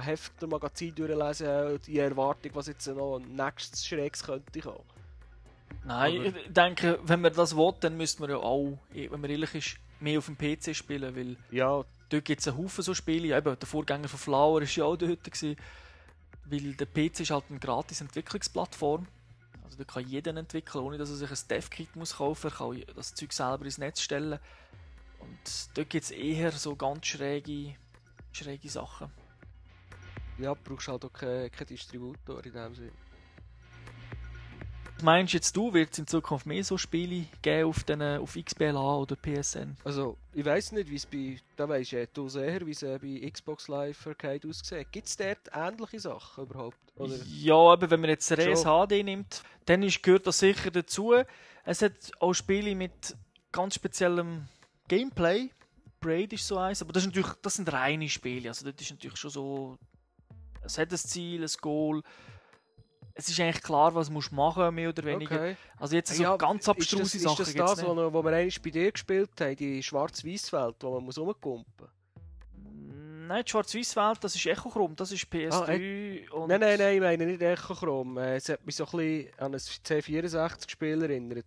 [0.00, 4.80] Hefte, Magazin durchlesen in Erwartung, was jetzt noch nächstes Schrägs könnte kommen.
[5.84, 9.30] Nein, Aber- ich denke, wenn man das will, dann müsste man ja auch, wenn man
[9.30, 12.94] ehrlich ist, mehr auf dem PC spielen, weil Ja, dort gibt es einen Haufen so
[12.94, 13.36] Spiele.
[13.36, 15.24] Eben, der Vorgänger von Flower war ja auch dort.
[15.24, 15.56] Gewesen,
[16.46, 19.06] weil der PC ist halt eine gratis Entwicklungsplattform.
[19.64, 22.76] Also da kann jeder entwickeln, ohne dass er sich ein Dev-Kit muss kaufen muss.
[22.76, 24.38] Er kann das Zeug selber ins Netz stellen.
[25.20, 27.74] Und dort gibt es eher so ganz schräge,
[28.32, 29.10] schräge Sachen.
[30.38, 32.92] ja, du brauchst halt auch keinen keinen Distributor in dem Sinne.
[35.04, 38.38] Meinst du jetzt, du wird es in Zukunft mehr so Spiele geben auf, den, auf
[38.42, 39.76] XBLA oder PSN?
[39.84, 42.98] Also, ich weiss nicht, wie es bei, da weisst ja du sehr, wie es äh,
[42.98, 44.90] bei Xbox Live Arcade aussieht.
[44.90, 46.78] Gibt es dort ähnliche Sachen überhaupt?
[46.96, 47.16] Oder?
[47.26, 48.62] Ja, aber wenn man jetzt Res.
[48.62, 51.12] HD nimmt, dann ist, gehört das sicher dazu.
[51.66, 53.14] Es hat auch Spiele mit
[53.52, 54.48] ganz speziellem
[54.88, 55.50] Gameplay.
[56.00, 58.48] Braid ist so eins, aber das, ist natürlich, das sind reine Spiele.
[58.48, 59.78] Also das ist natürlich schon so.
[60.62, 62.02] Es hat ein Ziel, ein Goal.
[63.16, 65.36] Es ist eigentlich klar, was du musst machen mehr oder weniger.
[65.36, 65.56] Okay.
[65.78, 68.90] Also jetzt so Ja, ganz abstruse Sachen Ist das das, wo, wir- einmal bei dir
[68.90, 71.88] gespielt haben, die schwarz weiß welt wo man muss rumkumpen?
[73.26, 76.48] Nein, die Schwarz-Weiß-Welt, das ist Echochrom, das ist PS3 und...
[76.48, 78.18] Nein, nein, nein, ich meine nicht Echochrom.
[78.18, 81.46] Äh, es hat mich so ein bisschen an ein C64-Spiel erinnert.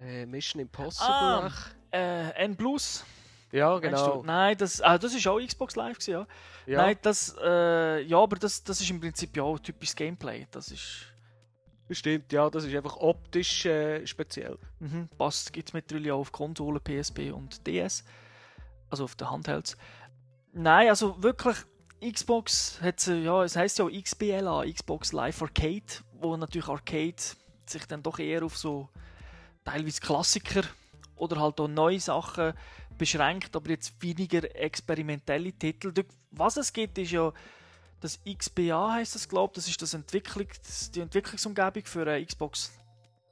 [0.00, 1.06] Äh, Mission Impossible.
[1.08, 1.52] Ah.
[1.92, 3.04] Äh, N-Plus.
[3.52, 4.22] Ja, genau.
[4.22, 6.26] Nein, das, ah, das ist auch Xbox Live gewesen, ja.
[6.66, 6.82] Ja.
[6.82, 10.46] Nein, das, äh, ja, aber das, das ist im Prinzip ja auch typisches Gameplay.
[10.50, 11.06] Das ist,
[11.92, 14.56] Stimmt, ja, das ist einfach optisch äh, speziell.
[14.78, 18.04] mhm, passt, gibt es mittlerweile auch auf Konsolen, PSP und DS.
[18.88, 19.76] Also auf den Handhelds.
[20.52, 21.56] Nein, also wirklich,
[22.00, 25.82] Xbox hat sie, ja, es heisst ja auch XBLA, Xbox Live Arcade,
[26.20, 27.16] wo natürlich Arcade
[27.66, 28.88] sich dann doch eher auf so
[29.64, 30.62] teilweise Klassiker
[31.16, 32.54] oder halt auch neue Sachen
[33.00, 35.92] beschränkt, aber jetzt weniger experimentelle Titel.
[36.30, 37.32] Was es gibt, ist ja
[38.00, 42.72] das XBA heißt das, glaube das ist das Entwicklung, das- die Entwicklungsumgebung für eine Xbox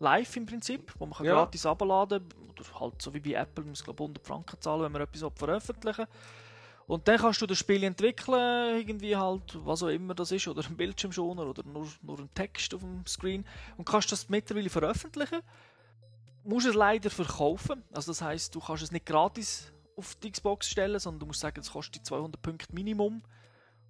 [0.00, 1.32] Live im Prinzip, wo man kann Ja.
[1.34, 4.92] gratis abladen oder halt so wie bei Apple, man muss glaube 100 Franken zahlen, wenn
[4.92, 6.06] man etwas veröffentlichen
[6.86, 10.64] Und dann kannst du das Spiel entwickeln, irgendwie halt, was auch immer das ist, oder
[10.66, 13.44] ein Bildschirmschoner oder nur, nur ein Text auf dem Screen
[13.76, 15.40] und kannst das mittlerweile veröffentlichen.
[16.44, 20.68] Musst es leider verkaufen, also das heißt, du kannst es nicht gratis auf die Xbox
[20.68, 23.22] stellen, sondern du musst sagen, es kostet 200 Punkte Minimum,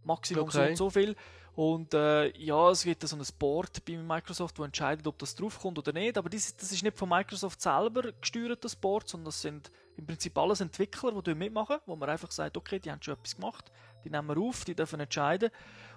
[0.05, 0.71] Maximum so Okay.
[0.71, 1.17] und so viel.
[1.55, 5.77] Und äh, ja, es gibt so ein Board bei Microsoft, wo entscheidet, ob das draufkommt
[5.79, 6.17] oder nicht.
[6.17, 10.07] Aber das, das ist nicht von Microsoft selber gesteuert, das Board, sondern das sind im
[10.07, 13.73] Prinzip alles Entwickler, die mitmachen, wo man einfach sagt, okay, die haben schon etwas gemacht,
[14.05, 15.51] die nehmen wir auf, die dürfen entscheiden.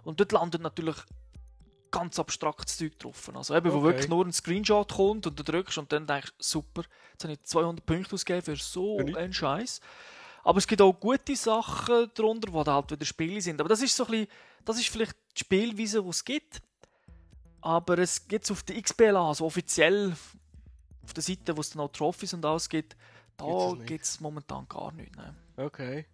[0.03, 0.95] Und dort landet natürlich
[1.91, 3.29] ganz abstraktes Zeug drauf.
[3.33, 3.85] Also eben, wo Okay.
[3.85, 7.43] wirklich nur ein Screenshot kommt und du drückst und dann denkst, super, jetzt habe ich
[7.43, 9.81] 200 Punkte ausgegeben für so einen Scheiß.
[10.43, 13.59] Aber es gibt auch gute Sachen darunter, wo dann halt wieder Spiele sind.
[13.59, 14.27] Aber das ist so ein bisschen,
[14.65, 16.61] das ist vielleicht die Spielweise, die es gibt.
[17.61, 20.15] Aber es gibt es auf der XBLA, also offiziell
[21.03, 22.95] auf der Seite, wo es dann auch Trophies und alles gibt,
[23.37, 25.15] da gibt es momentan gar nichts.
[25.17, 25.35] Nein.
[25.57, 26.05] Okay.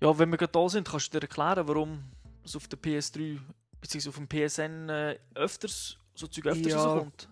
[0.00, 2.02] Ja, wenn wir gerade da sind, kannst du dir erklären, warum
[2.44, 3.38] es auf der PS3
[3.82, 4.08] bzw.
[4.08, 6.82] auf dem PSN äh, öfters, so Zeug öfters Ja.
[6.84, 7.28] rauskommt.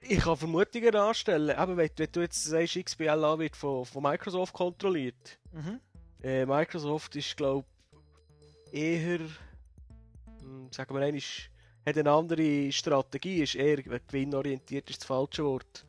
[0.00, 1.56] Ich kann Vermutungen anstellen.
[1.56, 5.38] Aber wenn, wenn du jetzt sagst, XBLA wird von, von Microsoft kontrolliert.
[5.52, 5.80] Mhm.
[6.22, 7.66] Äh, Microsoft ist, glaube
[8.72, 9.18] eher,
[10.40, 11.20] hm, sagen wir einmal,
[11.86, 15.84] hat eine andere Strategie, ist eher gewinnorientiert, ist das falsche Wort.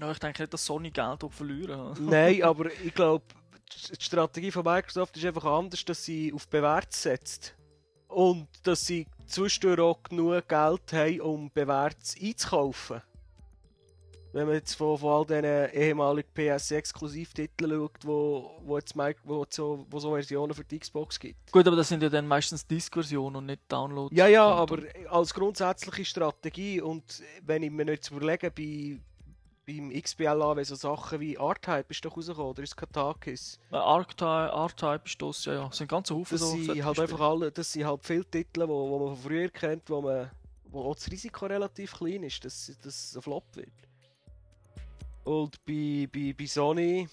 [0.00, 3.24] Ja, ich denke nicht, dass Sony Geld verlieren Nein, aber ich glaube,
[3.98, 7.54] die Strategie von Microsoft ist einfach anders, dass sie auf Bewährt setzt.
[8.14, 13.02] Und dass sie zwischendurch auch genug Geld haben, um Bewährtes einzukaufen.
[14.32, 19.86] Wenn man jetzt von, von all diesen ehemaligen PS-Exklusivtiteln schaut, wo, wo, jetzt wo, so,
[19.90, 21.52] wo so Versionen für die Xbox gibt.
[21.52, 24.14] Gut, aber das sind ja dann meistens Disk-Versionen und nicht Downloads.
[24.14, 28.98] Ja, ja, aber als grundsätzliche Strategie und wenn ich mir jetzt überlege, bei,
[29.66, 33.58] beim XBLA, wenn so Sachen wie R-Type ist doch rausgekommen, oder ist Katakis?
[33.70, 35.68] Äh, R-Type R-Type ist das, ja, ja.
[35.68, 36.56] Es sind ganz Haufen Das so.
[36.56, 39.88] sind halt einfach alle, das sind halt viele Titel, wo, wo man von früher kennt,
[39.90, 40.30] wo man
[40.74, 43.68] wo auch das Risiko relativ klein ist, dass, dass es ein Flop wird.
[45.22, 47.08] Und bei, bei, bei Sony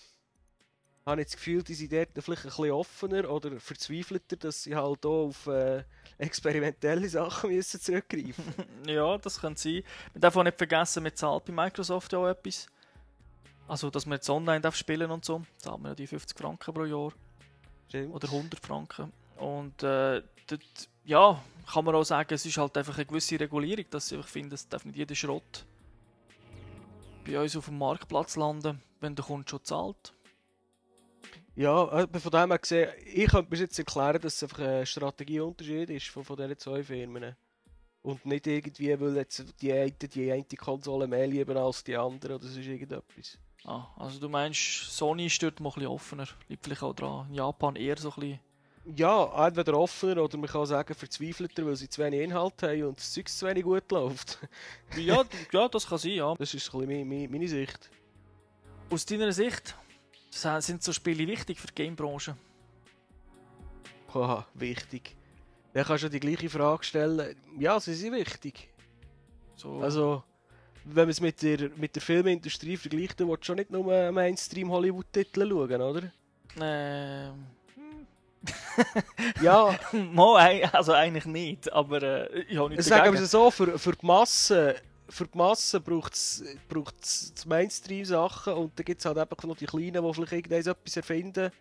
[1.05, 4.75] habe ich das Gefühl, die sind dort vielleicht ein bisschen offener oder verzweifelter, dass sie
[4.75, 5.83] halt auch auf äh,
[6.21, 8.45] experimentelle Sachen müssen zurückgreifen
[8.87, 9.83] Ja, das könnte sein.
[10.13, 12.67] Man darf auch nicht vergessen, man zahlt bei Microsoft ja auch etwas.
[13.67, 15.43] Also, dass man jetzt online darf spielen und so.
[15.57, 17.11] Zahlt man ja die 50 Franken pro Jahr.
[17.87, 18.13] Stimmt.
[18.13, 19.11] Oder 100 Franken.
[19.37, 23.85] Und äh, dort, ja, kann man auch sagen, es ist halt einfach eine gewisse Regulierung,
[23.89, 25.65] dass ich finde, es darf nicht jeder Schrott
[27.25, 30.13] bei uns auf dem Marktplatz landen, wenn der Kunde schon zahlt.
[31.55, 34.85] Ja, äh, von dem her gesehen, ich könnte mir jetzt erklären, dass es einfach ein
[34.85, 37.35] Strategieunterschied ist von, von diesen zwei Firmen.
[38.03, 42.35] Und nicht irgendwie, weil jetzt die eine, die eine Konsole mehr lieben als die andere
[42.35, 43.37] oder sonst irgendetwas.
[43.63, 46.27] Ah, also du meinst, Sony ist dort mal ein bisschen offener.
[46.47, 47.27] Liegt vielleicht auch dran.
[47.29, 48.39] In Japan eher so ein bisschen.
[48.95, 52.97] Ja, entweder offener oder man kann sagen verzweifelter, weil sie zu wenig Inhalt haben und
[52.97, 54.39] das Zeug zu wenig gut läuft.
[54.97, 56.33] Ja, ja, das kann sein, ja.
[56.33, 57.91] Das ist ein bisschen meine, meine Sicht.
[58.89, 59.75] Aus deiner Sicht
[60.31, 62.35] sind so Spiele wichtig für die Gamebranche?
[64.13, 65.15] Haha, wichtig.
[65.73, 67.35] Dann kannst du die gleiche Frage stellen.
[67.57, 68.69] Ja, sie sind wichtig.
[69.55, 70.23] So, Also,
[70.83, 74.11] wenn man es mit der, mit der Filmindustrie vergleicht, dann willst du schon nicht nur
[74.11, 76.11] Mainstream-Hollywood-Titel schauen, oder?
[76.59, 77.45] ähm,
[79.41, 79.77] Ja,
[80.37, 83.91] ei- also eigentlich nicht, aber äh, ich habe nichts sagen wir es so, für, für
[83.93, 84.75] die Masse,
[85.11, 90.03] für die Masse braucht es Mainstream-Sachen und dann gibt es halt einfach noch die Kleinen,
[90.03, 91.51] die vielleicht irgendein etwas erfinden,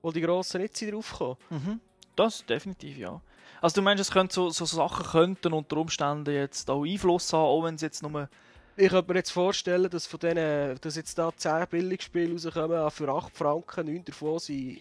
[0.00, 1.36] wo die Grossen nicht draufkommen.
[1.50, 1.80] Mhm.
[2.16, 3.20] Das definitiv, ja.
[3.60, 7.42] Also du meinst, es könnte so, so Sachen könnten unter Umständen jetzt auch Einfluss haben,
[7.42, 8.28] auch wenn es jetzt nur...
[8.76, 13.08] Ich könnte mir jetzt vorstellen, dass von denen, dass jetzt da 10 Billigspiele rauskommen, für
[13.08, 14.80] 8 Franken, 9 davon sind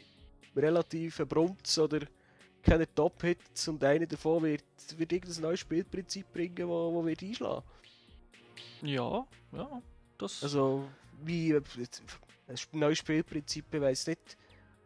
[0.56, 2.00] relativ Brunz oder
[2.64, 4.64] keine Top-Hits und einer davon wird,
[4.98, 7.64] wird irgendein neues Spielprinzip bringen, wo, wo wird einschlagen.
[8.82, 9.82] Ja, ja.
[10.18, 10.88] Das Also,
[11.24, 11.64] wie ein
[12.74, 14.38] neues Spielprinzip, ich weiss nicht,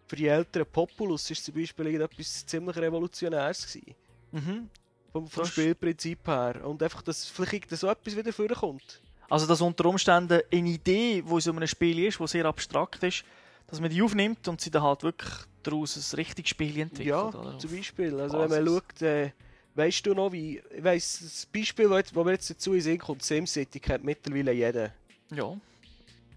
[0.07, 3.95] für die älteren Populus ist zum Beispiel irgendetwas ziemlich Revolutionäres gewesen.
[4.31, 4.69] mhm.
[5.11, 6.65] Vom, vom Spielprinzip her.
[6.65, 9.01] Und einfach, dass vielleicht so etwas wieder vorkommt.
[9.29, 13.01] Also, dass unter Umständen eine Idee, die in so einem Spiel ist, die sehr abstrakt
[13.03, 13.23] ist,
[13.67, 15.31] dass man die aufnimmt und sie dann halt wirklich
[15.63, 17.07] daraus ein richtiges Spiel entwickelt.
[17.07, 18.19] Ja, zum Beispiel.
[18.19, 18.83] Also wenn man Basis.
[18.83, 19.31] schaut, äh,
[19.75, 20.61] weißt du noch, wie.
[20.75, 24.91] Ich weiss, das Beispiel, wo mir jetzt dazu in Sinn kommt, SimCity kennt mittlerweile jeder.
[25.31, 25.55] Ja.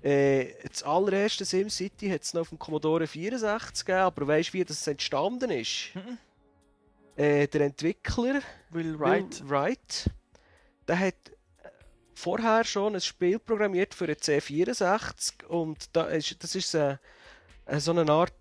[0.02, 4.52] Äh, das allererste SimCity hat es noch auf dem Commodore 64 gegeben, aber weißt du,
[4.54, 5.90] wie das entstanden ist?
[5.94, 6.18] Mhm.
[7.16, 9.40] Äh, der Entwickler, Will Wright.
[9.40, 10.10] Will Wright,
[10.86, 11.68] der hat äh,
[12.14, 16.96] vorher schon ein Spiel programmiert für den C64 und da ist, das ist äh,
[17.76, 18.32] so eine Art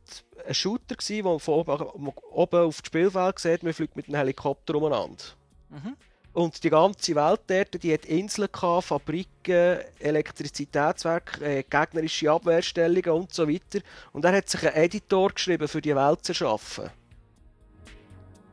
[0.45, 4.07] ein Shooter gewesen, wo man von oben, oben auf das Spielfeld sieht, man fliegt mit
[4.07, 5.23] einem Helikopter umeinander.
[5.69, 5.95] Mhm.
[6.33, 13.33] Und die ganze Welt dort, die hat Inseln gehabt, Fabriken, Elektrizitätswerke, äh, gegnerische Abwehrstellungen und
[13.33, 13.79] so weiter.
[14.13, 16.91] Und er hat sich einen Editor geschrieben, für die Welt zu erschaffen.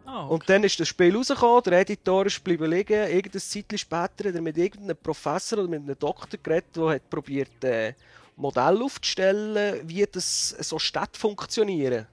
[0.07, 3.11] Ah, Und dann ist das Spiel rausgekommen, der Editor ist geblieben liegen.
[3.11, 7.11] Irgendein Zeitchen später hat er mit irgendeinem Professor oder mit einem Doktor geredet, der hat
[7.11, 7.93] probiert, äh,
[8.37, 12.07] Modell aufzustellen, wie das so Städte funktionieren.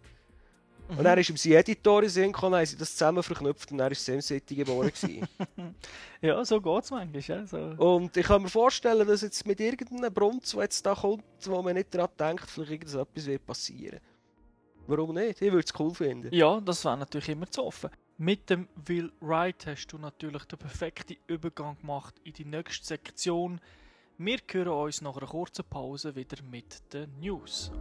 [0.92, 0.98] Mhm.
[0.98, 3.78] Und dann ist sein Editor in den Sinn gekommen, haben sie das zusammen verknüpft und
[3.78, 4.92] dann ist SimCity geboren.
[6.24, 7.22] Ja, so geht es manchmal.
[7.22, 7.48] Ja?
[7.48, 7.58] So.
[7.58, 11.64] Und ich kann mir vorstellen, dass jetzt mit irgendeinem Brunz, der jetzt da kommt, wo
[11.64, 14.00] man nicht daran denkt, vielleicht irgendetwas wird passieren.
[14.86, 15.42] Warum nicht?
[15.42, 16.30] Ich würde es cool finden.
[16.32, 17.90] Ja, das wäre natürlich immer zu offen.
[18.18, 23.60] Mit dem Will Wright hast du natürlich den perfekten Übergang gemacht in die nächste Sektion.
[24.24, 27.72] Wir hören uns nach einer kurzen Pause wieder mit den News.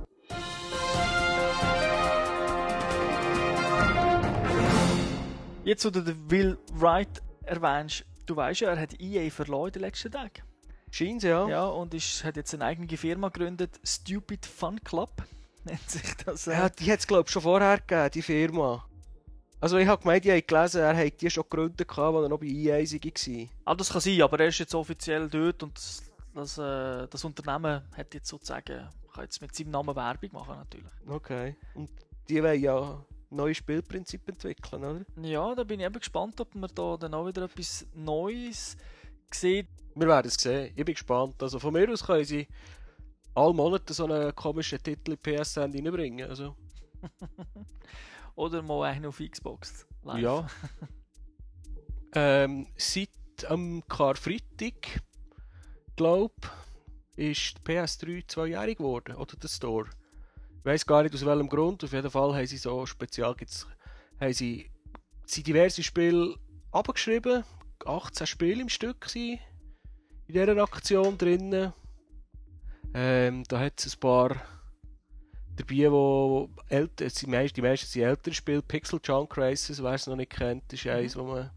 [5.64, 9.82] Jetzt, wo du Will Wright erwähnst, du weißt ja, er hat EA verloren in den
[9.82, 10.42] letzten Tagen.
[10.90, 11.46] Scheint ja.
[11.46, 15.22] Ja, und ist, hat jetzt eine eigene Firma gegründet, Stupid Fun Club
[15.64, 16.46] nennt sich das.
[16.46, 18.86] Ja, die hat es glaube ich schon vorher gegeben, die Firma.
[19.60, 22.40] Also ich habe gemeint, ich habe gelesen, er hat die schon gegründet, als er noch
[22.40, 23.48] bei EA war.
[23.66, 27.24] Ah, das kann sein, aber er ist jetzt offiziell dort und das, das, äh, das
[27.24, 30.92] Unternehmen hat jetzt sozusagen, kann jetzt mit seinem Namen Werbung machen natürlich.
[31.08, 31.56] Okay.
[31.74, 31.90] Und
[32.28, 35.04] die wollen ja neue Spielprinzipie entwickeln, oder?
[35.22, 38.76] Ja, da bin ich eben gespannt, ob man da dann auch wieder etwas Neues
[39.32, 39.68] sieht.
[39.94, 40.72] Wir werden es sehen.
[40.76, 41.42] Ich bin gespannt.
[41.42, 42.46] Also von mir aus können sie
[43.34, 46.28] alle Monate so einen komischen Titel in PSN reinbringen.
[46.28, 46.56] Also,
[48.34, 49.86] Oder mal einen auf Xbox.
[50.02, 50.20] Live.
[50.20, 50.46] ja.
[52.14, 53.10] ähm, seit
[53.48, 55.02] am Karfreitag,
[56.00, 56.32] glaube
[57.16, 59.14] ist die PS3 zweijährig geworden.
[59.16, 59.86] Oder der Store.
[60.58, 61.84] Ich weiß gar nicht aus welchem Grund.
[61.84, 63.66] Auf jeden Fall haben sie so speziell gibt's,
[64.18, 64.70] haben sie,
[65.26, 66.36] sind diverse Spiele
[66.72, 67.44] abgeschrieben.
[67.84, 69.38] 18 Spiele im Stück waren
[70.26, 71.72] in dieser Aktion drin.
[72.94, 74.36] Ähm, da hat es ein paar
[75.56, 78.62] dabei, wo älter, die meisten, sind ältere Spiele.
[78.62, 81.50] Pixel Junk Races, wer es noch nicht kennt, ist eins, wo man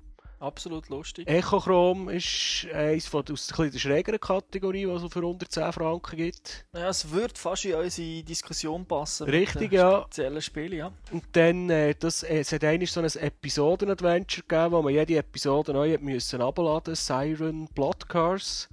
[0.43, 1.25] Absolut lustig.
[1.25, 6.65] Echochrome ist eins von aus der, der schrägeren Kategorie, was es für 110 Franken gibt.
[6.73, 9.29] Ja, es würde fast in unsere Diskussion passen.
[9.29, 10.01] Richtig, ja.
[10.01, 10.91] Speziellen ja.
[11.11, 15.15] Und dann, äh, das, äh, es hat eigentlich so ein Episoden-Adventure gegeben, wo man jede
[15.15, 18.67] Episode neu müssen abladen Siren Blood Cars.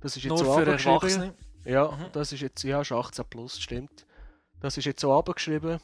[0.00, 0.96] Das ist jetzt Nur so für abgeschrieben.
[0.96, 1.34] Erwachsene.
[1.64, 2.06] Ja, Mhm.
[2.12, 4.04] das ist jetzt, ja, ist 18 plus, stimmt.
[4.60, 5.78] Das ist jetzt so abgeschrieben.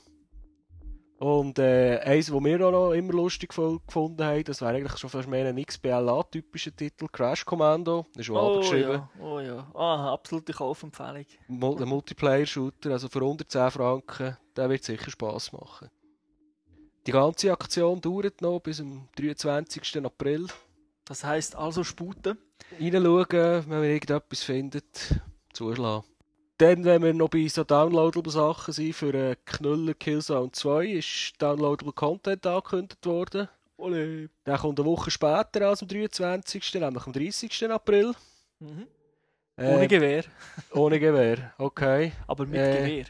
[1.22, 5.10] Und äh, eins, was wir auch noch immer lustig gefunden haben, das wäre eigentlich schon
[5.10, 8.06] fast mehr ein XBLA-typischer Titel, Crash Commando.
[8.14, 8.92] Das ist auch Oh abgeschrieben.
[8.92, 9.70] ja, oh ja.
[9.74, 11.26] Ah, absolute Kaufempfehlung.
[11.46, 15.90] Mul- Ein Multiplayer-Shooter, also für 110 Franken, der wird sicher Spaß machen.
[17.06, 20.02] Die ganze Aktion dauert noch bis zum 23.
[20.02, 20.46] April.
[21.04, 22.38] Das heisst also sputen.
[22.80, 25.20] Reinschauen, wenn man irgendetwas findet,
[25.52, 26.06] zuschlagen.
[26.60, 31.32] Dann, wenn wir noch bei so downloadable Sachen sind, für äh, Knüller Killzone 2 ist
[31.38, 33.48] downloadable Content angekündigt worden.
[33.78, 34.28] Ole.
[34.44, 37.70] Der kommt eine Woche später als am 23., nämlich am 30.
[37.70, 38.12] April.
[38.58, 38.86] Mhm.
[39.56, 40.24] Äh, Ohne Gewehr,
[40.74, 42.12] ohne Gewehr, okay.
[42.26, 43.04] aber mit äh, Gewehr.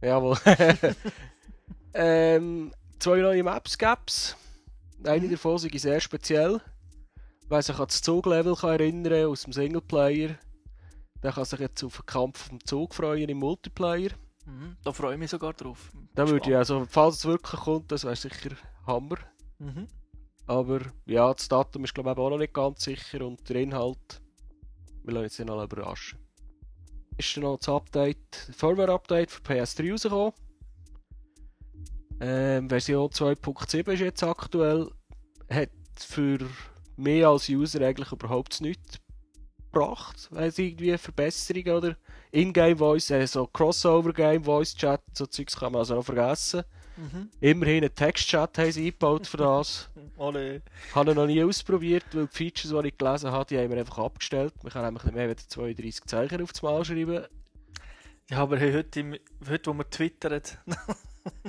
[0.00, 0.36] Jawohl.
[1.94, 4.36] ähm, zwei neue Maps gab es.
[5.04, 5.30] Eine Mhm.
[5.30, 6.60] davon ist sehr speziell.
[7.48, 10.30] Wer sich an das Zuglevel kann erinnern aus dem Singleplayer,
[11.22, 14.10] der kann sich jetzt auf den Kampf vom Zug freuen im Multiplayer.
[14.46, 14.76] Mhm.
[14.82, 15.92] Da freue ich mich sogar drauf.
[16.14, 18.56] Da würde ich also, falls es wirklich kommt, das wäre sicher
[18.86, 19.16] Hammer.
[19.58, 19.86] Mhm.
[20.46, 24.20] Aber ja, das Datum ist glaube ich auch noch nicht ganz sicher und der Inhalt,
[25.04, 26.18] wir lassen uns den noch überraschen.
[27.16, 30.32] Ist dann noch das Update, Firmware-Update für PS3 rausgekommen.
[32.20, 34.90] Ähm, Version 2.7 ist jetzt aktuell.
[35.50, 36.38] Hat für
[36.96, 38.98] mehr als User eigentlich überhaupt nichts
[39.72, 40.28] gebracht.
[40.30, 41.96] Weil irgendwie Verbesserungen oder
[42.30, 46.62] Ingame Voice, äh, so Crossover Game Voice Chat, so Zeugs kann man also noch vergessen.
[46.96, 47.30] Mhm.
[47.40, 49.90] Immerhin einen Textchat haben sie eingebaut für das.
[50.18, 50.62] Alle.
[50.94, 53.78] Habe ich noch nie ausprobiert, weil die Features, die ich gelesen habe, die haben wir
[53.78, 54.52] einfach abgestellt.
[54.62, 57.24] Man kann nämlich nicht mehr als 32 Zeichen aufs Mal schreiben.
[58.30, 59.16] Ja, aber heute, im,
[59.48, 60.40] heute, wo wir twittern.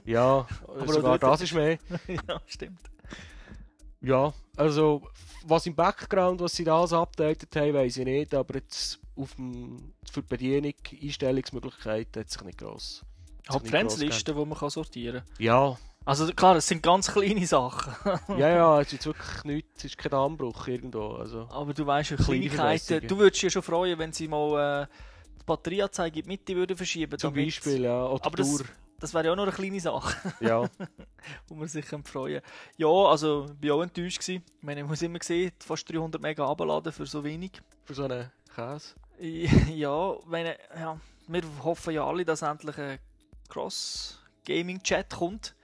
[0.05, 1.78] Ja, Aber sogar auch das ist mehr.
[2.07, 2.82] ja, stimmt.
[4.01, 5.01] Ja, also
[5.45, 9.93] was im Background, was sie da updated haben, weiß ich nicht, aber jetzt auf dem,
[10.10, 13.04] für die Bedienung, Einstellungsmöglichkeiten hat sich nicht gross.
[13.47, 15.36] hat Hauptfriendslisten, die man kann sortieren kann.
[15.45, 17.93] Ja, Also klar, es sind ganz kleine Sachen.
[18.38, 21.16] ja, ja, es ist wirklich nichts, es ist kein Anbruch irgendwo.
[21.16, 21.47] Also.
[21.49, 23.08] Aber du weißt ja, Kleinigkeiten.
[23.08, 24.88] Du würdest dich ja schon freuen, wenn sie mal äh,
[25.39, 28.60] die Batterieanzeige in die Mitte würden verschieben Zum Beispiel, ja, oder Aber Tour.
[28.60, 28.68] das
[29.14, 30.70] wäre ja auch noch eine kleine Sache, Ja,
[31.48, 32.41] wo man sich freuen
[32.78, 34.20] Ja, also ich war auch enttäuscht.
[34.20, 34.44] Gewesen.
[34.58, 37.52] Ich meine, ich muss immer sehen, fast 300 Mega abladen für so wenig.
[37.84, 38.96] für so einen Käse.
[39.74, 43.00] Ja, meine, ja, wir hoffen ja alle, dass endlich ein
[43.50, 45.56] Cross-Gaming-Chat kommt.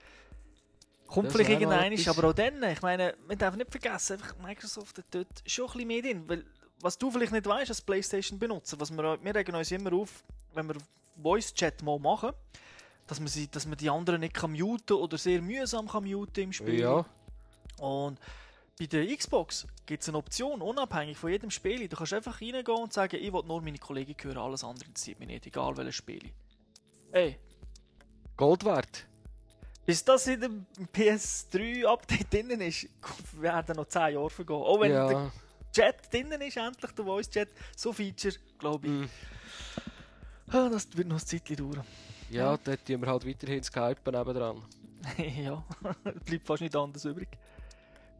[1.06, 5.06] Kommt Das vielleicht irgendein, aber auch dann, ich meine, man darf nicht vergessen, Microsoft hat
[5.10, 6.44] dort schon ein bisschen mehr drin, weil
[6.80, 10.22] was du vielleicht nicht weißt als Playstation-Benutzer, was wir, wir regen uns immer auf,
[10.54, 10.76] wenn wir
[11.20, 12.30] Voice-Chat mal machen,
[13.10, 16.44] dass man, sie, dass man die anderen nicht kann muten oder sehr mühsam kann muten
[16.44, 16.80] im Spiel.
[16.80, 17.04] Ja,
[17.78, 18.18] Und
[18.78, 21.88] bei der Xbox gibt es eine Option, unabhängig von jedem Spiel.
[21.88, 25.18] Du kannst einfach reingehen und sagen, ich will nur meine Kollegen hören, alles andere interessiert
[25.18, 26.32] mich nicht, egal welches Spiel.
[27.12, 27.38] Ey,
[28.36, 29.06] Gold wert.
[29.84, 32.86] bis das in dem PS3-Update drin ist,
[33.32, 34.56] werden noch 10 Jahre vergehen.
[34.56, 35.32] Auch wenn der Ja,
[35.72, 38.92] Chat drin ist, endlich der Voice-Chat, so Feature, glaube ich.
[38.92, 39.10] mm.
[40.52, 41.84] Ah, Das wird noch ein Zeitchen dauern.
[42.30, 44.62] Ja, dort tun wir halt weiterhin Skype nebendran.
[45.42, 45.64] ja,
[46.24, 47.28] bleibt fast nicht anders übrig.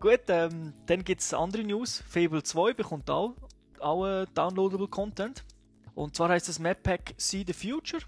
[0.00, 2.02] Gut, ähm, dann gibt es andere News.
[2.08, 3.34] Fable 2 bekommt auch,
[3.80, 5.44] auch äh, downloadable Content.
[5.94, 8.02] Und zwar heißt das Map Pack See the Future.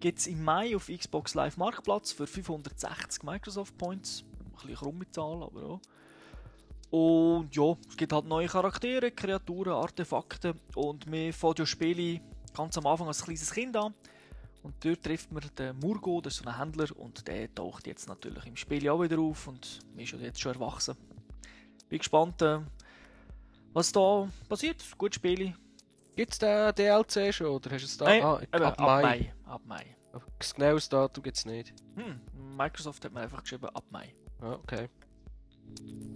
[0.00, 4.24] Gibt es im Mai auf Xbox Live Marktplatz für 560 Microsoft Points.
[4.40, 5.80] Ein bisschen krumme Zahl, aber auch.
[6.90, 10.54] Und ja, es gibt halt neue Charaktere, Kreaturen, Artefakte.
[10.74, 12.20] Und wir fangen ja Spiele
[12.54, 13.92] ganz am Anfang als kleines Kind an.
[14.66, 18.08] Und dort trifft man den Murgo, das ist so ein Händler, und der taucht jetzt
[18.08, 20.96] natürlich im Spiel auch wieder auf und ist jetzt schon erwachsen.
[21.88, 22.58] Bin gespannt, äh,
[23.72, 24.84] was da passiert.
[24.98, 25.54] Gutes Spiel.
[26.16, 28.06] Gibt es den DLC schon, oder hast du es da?
[28.06, 29.32] Nein, ah, eben, ab, Mai.
[29.44, 29.86] Ab Mai.
[30.36, 31.72] Das genaues Datum gibt es nicht.
[31.94, 34.12] Hm, Microsoft hat mir einfach geschrieben, ab Mai.
[34.40, 34.88] Ah, okay.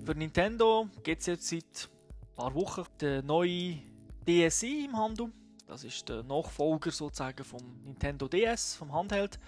[0.05, 3.81] Für Nintendo gibt es jetzt seit ein paar Wochen den neuen
[4.27, 5.31] DSi im Handel.
[5.71, 9.39] Das ist der Nachfolger sozusagen vom Nintendo DS, vom Handheld.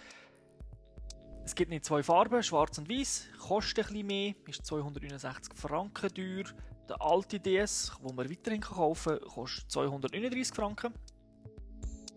[1.44, 6.14] Es gibt nicht zwei Farben, schwarz und weiß, kostet ein bisschen mehr, ist 269 Franken
[6.14, 6.44] teuer.
[6.88, 10.94] Der alte DS, den man weiterhin kaufen kann, kostet 239 Franken.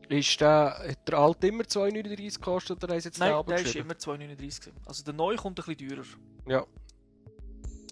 [0.07, 3.97] Ist der, hat der alte immer 2,39 gekostet oder sie jetzt Nein, der ist immer
[3.97, 4.61] 239.
[4.61, 4.81] gewesen.
[4.85, 6.05] Also der neue kommt ein bisschen teurer.
[6.47, 6.63] Ja.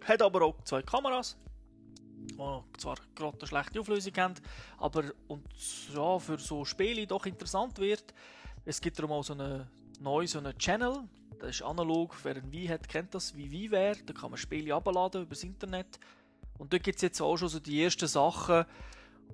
[0.03, 1.39] Hat aber auch zwei Kameras,
[2.31, 4.35] die zwar gerade eine schlechte Auflösung haben,
[4.77, 5.45] aber und
[5.93, 8.13] ja, für so Spiele doch interessant wird.
[8.65, 9.67] Es gibt darum auch so einen
[9.99, 11.03] neuen so einen Channel,
[11.39, 14.37] das ist analog, wer ein Wii hat, kennt das, wie Wii wäre, da kann man
[14.37, 15.99] Spiele abladen übers Internet.
[16.57, 18.65] Und dort gibt es jetzt auch schon so die ersten Sachen,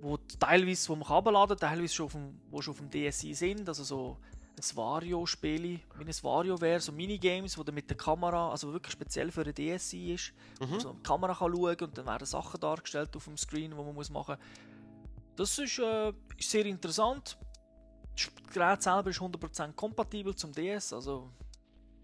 [0.01, 3.67] wo teilweise wo man abladen teilweise schon auf dem, wo schon auf dem DSi sind,
[3.67, 4.17] also so
[4.59, 8.93] ein Wario-Spiel, wie ein Wario wäre, so Minigames, wo du mit der Kamera, also wirklich
[8.93, 12.25] speziell für ein DSi ist, wo man so der Kamera kann schauen und dann werden
[12.25, 14.69] Sachen dargestellt auf dem Screen, die man muss machen muss.
[15.35, 17.37] Das ist, äh, ist sehr interessant.
[18.13, 21.31] Das Gerät selber ist 100% kompatibel zum DS, also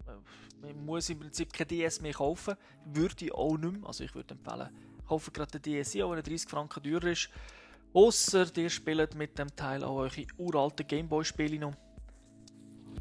[0.06, 0.12] äh,
[0.62, 2.54] man muss im Prinzip kein DS mehr kaufen.
[2.86, 3.86] Würde ich auch nicht mehr.
[3.86, 4.70] Also ich würde empfehlen,
[5.06, 7.28] kaufen gerade den DSi, auch wenn er 30 Franken teurer ist.
[7.92, 11.74] Ausser ihr spielt mit dem Teil auch eure uralten Gameboy-Spiele noch.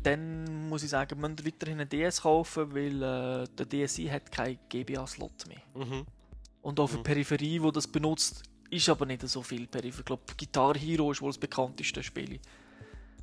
[0.05, 4.31] Dann muss ich sagen, müsst ihr weiterhin einen DS kaufen, weil äh, der DSi hat
[4.31, 5.61] keinen GBA-Slot mehr.
[5.73, 6.05] Mhm.
[6.61, 7.03] Und auch für Mhm.
[7.03, 9.99] Peripherie, wo das benutzt, ist aber nicht so viel Peripherie.
[10.01, 12.39] Ich glaube, Guitar Hero ist wohl das bekannteste Spiel,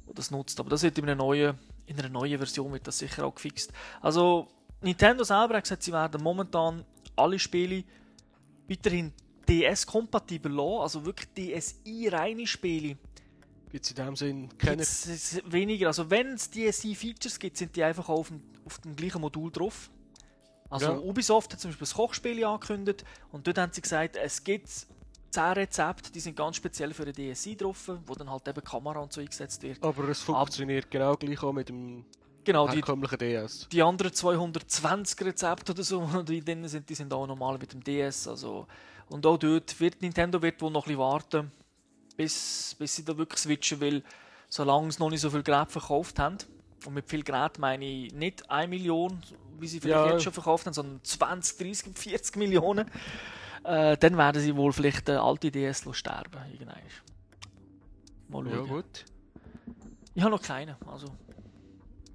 [0.07, 0.59] wo das nutzt.
[0.59, 1.57] Aber das wird in einer neuen,
[1.87, 3.72] in einer neuen Version wird das sicher auch gefixt.
[4.01, 4.49] Also
[4.80, 7.85] Nintendo selber hat gesagt, sie werden momentan alle Spiele
[8.68, 9.12] weiterhin
[9.49, 12.97] DS-kompatibel lassen, also wirklich DSi-reine Spiele.
[13.73, 14.77] Gibt es in dem Sinn keine.
[14.77, 15.89] Gibt's weniger.
[15.89, 19.91] Also wenn es DSi-Features gibt, sind die einfach auf dem, auf dem gleichen Modul drauf.
[20.68, 20.99] Also Ja.
[20.99, 24.68] Ubisoft hat zum Beispiel das Kochspiel angekündigt und dort haben sie gesagt, es gibt
[25.31, 29.01] 10 Rezepte, die sind ganz speziell für den DSi drauf, wo dann halt eben Kamera
[29.01, 29.83] und so eingesetzt wird.
[29.83, 32.05] Aber es funktioniert genau gleich auch mit dem
[32.45, 33.68] Genau, die, herkömmlichen DS.
[33.70, 37.83] die anderen 220 Rezepte oder so, die drin sind, die sind auch normal mit dem
[37.83, 38.29] DS.
[38.29, 38.66] Also,
[39.09, 41.53] und auch dort wird Nintendo wird wohl noch ein bisschen warten,
[42.17, 44.03] bis, bis sie da wirklich switchen will,
[44.49, 46.39] solange sie noch nicht so viel Geräte verkauft haben.
[46.85, 49.23] Und mit viel Gerät meine ich nicht 1 Million,
[49.59, 50.13] wie sie vielleicht Ja.
[50.13, 52.91] jetzt schon verkauft haben, sondern 20, 30, 40 Millionen.
[53.65, 56.39] Äh, dann werden sie wohl vielleicht den alte DS sterben.
[56.53, 56.79] Irgendwann.
[58.29, 58.69] Mal Ja, schauen.
[58.69, 59.05] gut.
[60.15, 60.75] Ich habe noch keinen.
[60.87, 61.07] Also,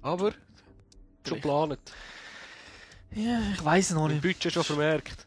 [0.02, 0.32] Aber
[1.26, 1.78] schon geplant.
[3.12, 4.20] ja, ich weiß noch nicht.
[4.22, 5.26] Budget schon vermerkt.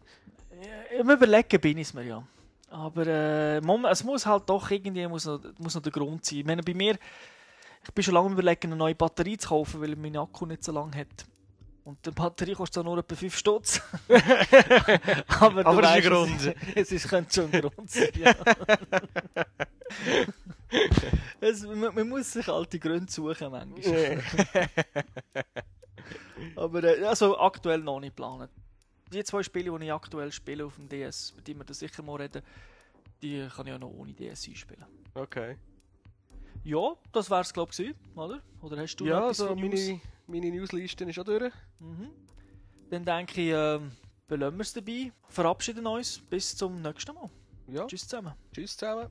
[0.61, 2.24] Ja, Im Überlegen bin ich es mir ja.
[2.72, 3.61] Aber äh,
[3.91, 6.39] es muss halt doch irgendwie muss noch, muss noch der Grund sein.
[6.39, 6.97] Ich meine, bei mir,
[7.84, 10.72] ich bin schon lange überlegen, eine neue Batterie zu kaufen, weil mein Akku nicht so
[10.72, 11.26] lange hat.
[11.84, 13.82] Und die Batterie kostet zwar nur etwa 5 Stutz.
[15.39, 16.41] Aber, Aber es ist Grund.
[16.41, 18.09] Es, es ist, könnte schon ein Grund sein.
[18.15, 18.36] Ja.
[21.41, 24.15] es, man, man muss sich alte Gründe suchen manchmal.
[26.55, 28.47] Aber äh, also aktuell noch nicht planen.
[29.12, 32.01] Die zwei Spiele, die ich aktuell spiele auf dem DS, über die wir da sicher
[32.03, 32.41] mal reden,
[33.22, 34.86] die kann ich auch noch ohne DS einspielen.
[35.14, 35.57] Okay.
[36.64, 38.41] Ja, das wäre es glaube ich oder?
[38.62, 39.80] Oder hast du noch Ja, etwas also News?
[39.88, 41.53] meine, meine Newsliste ist auch durch.
[41.80, 42.09] Mhm.
[42.89, 43.91] Dann denke ich, ähm,
[44.28, 47.30] belassen wir es dabei, verabschieden uns, bis zum nächsten Mal.
[47.68, 48.34] Ja, Tschüss zusammen.
[48.53, 49.09] tschüss zusammen.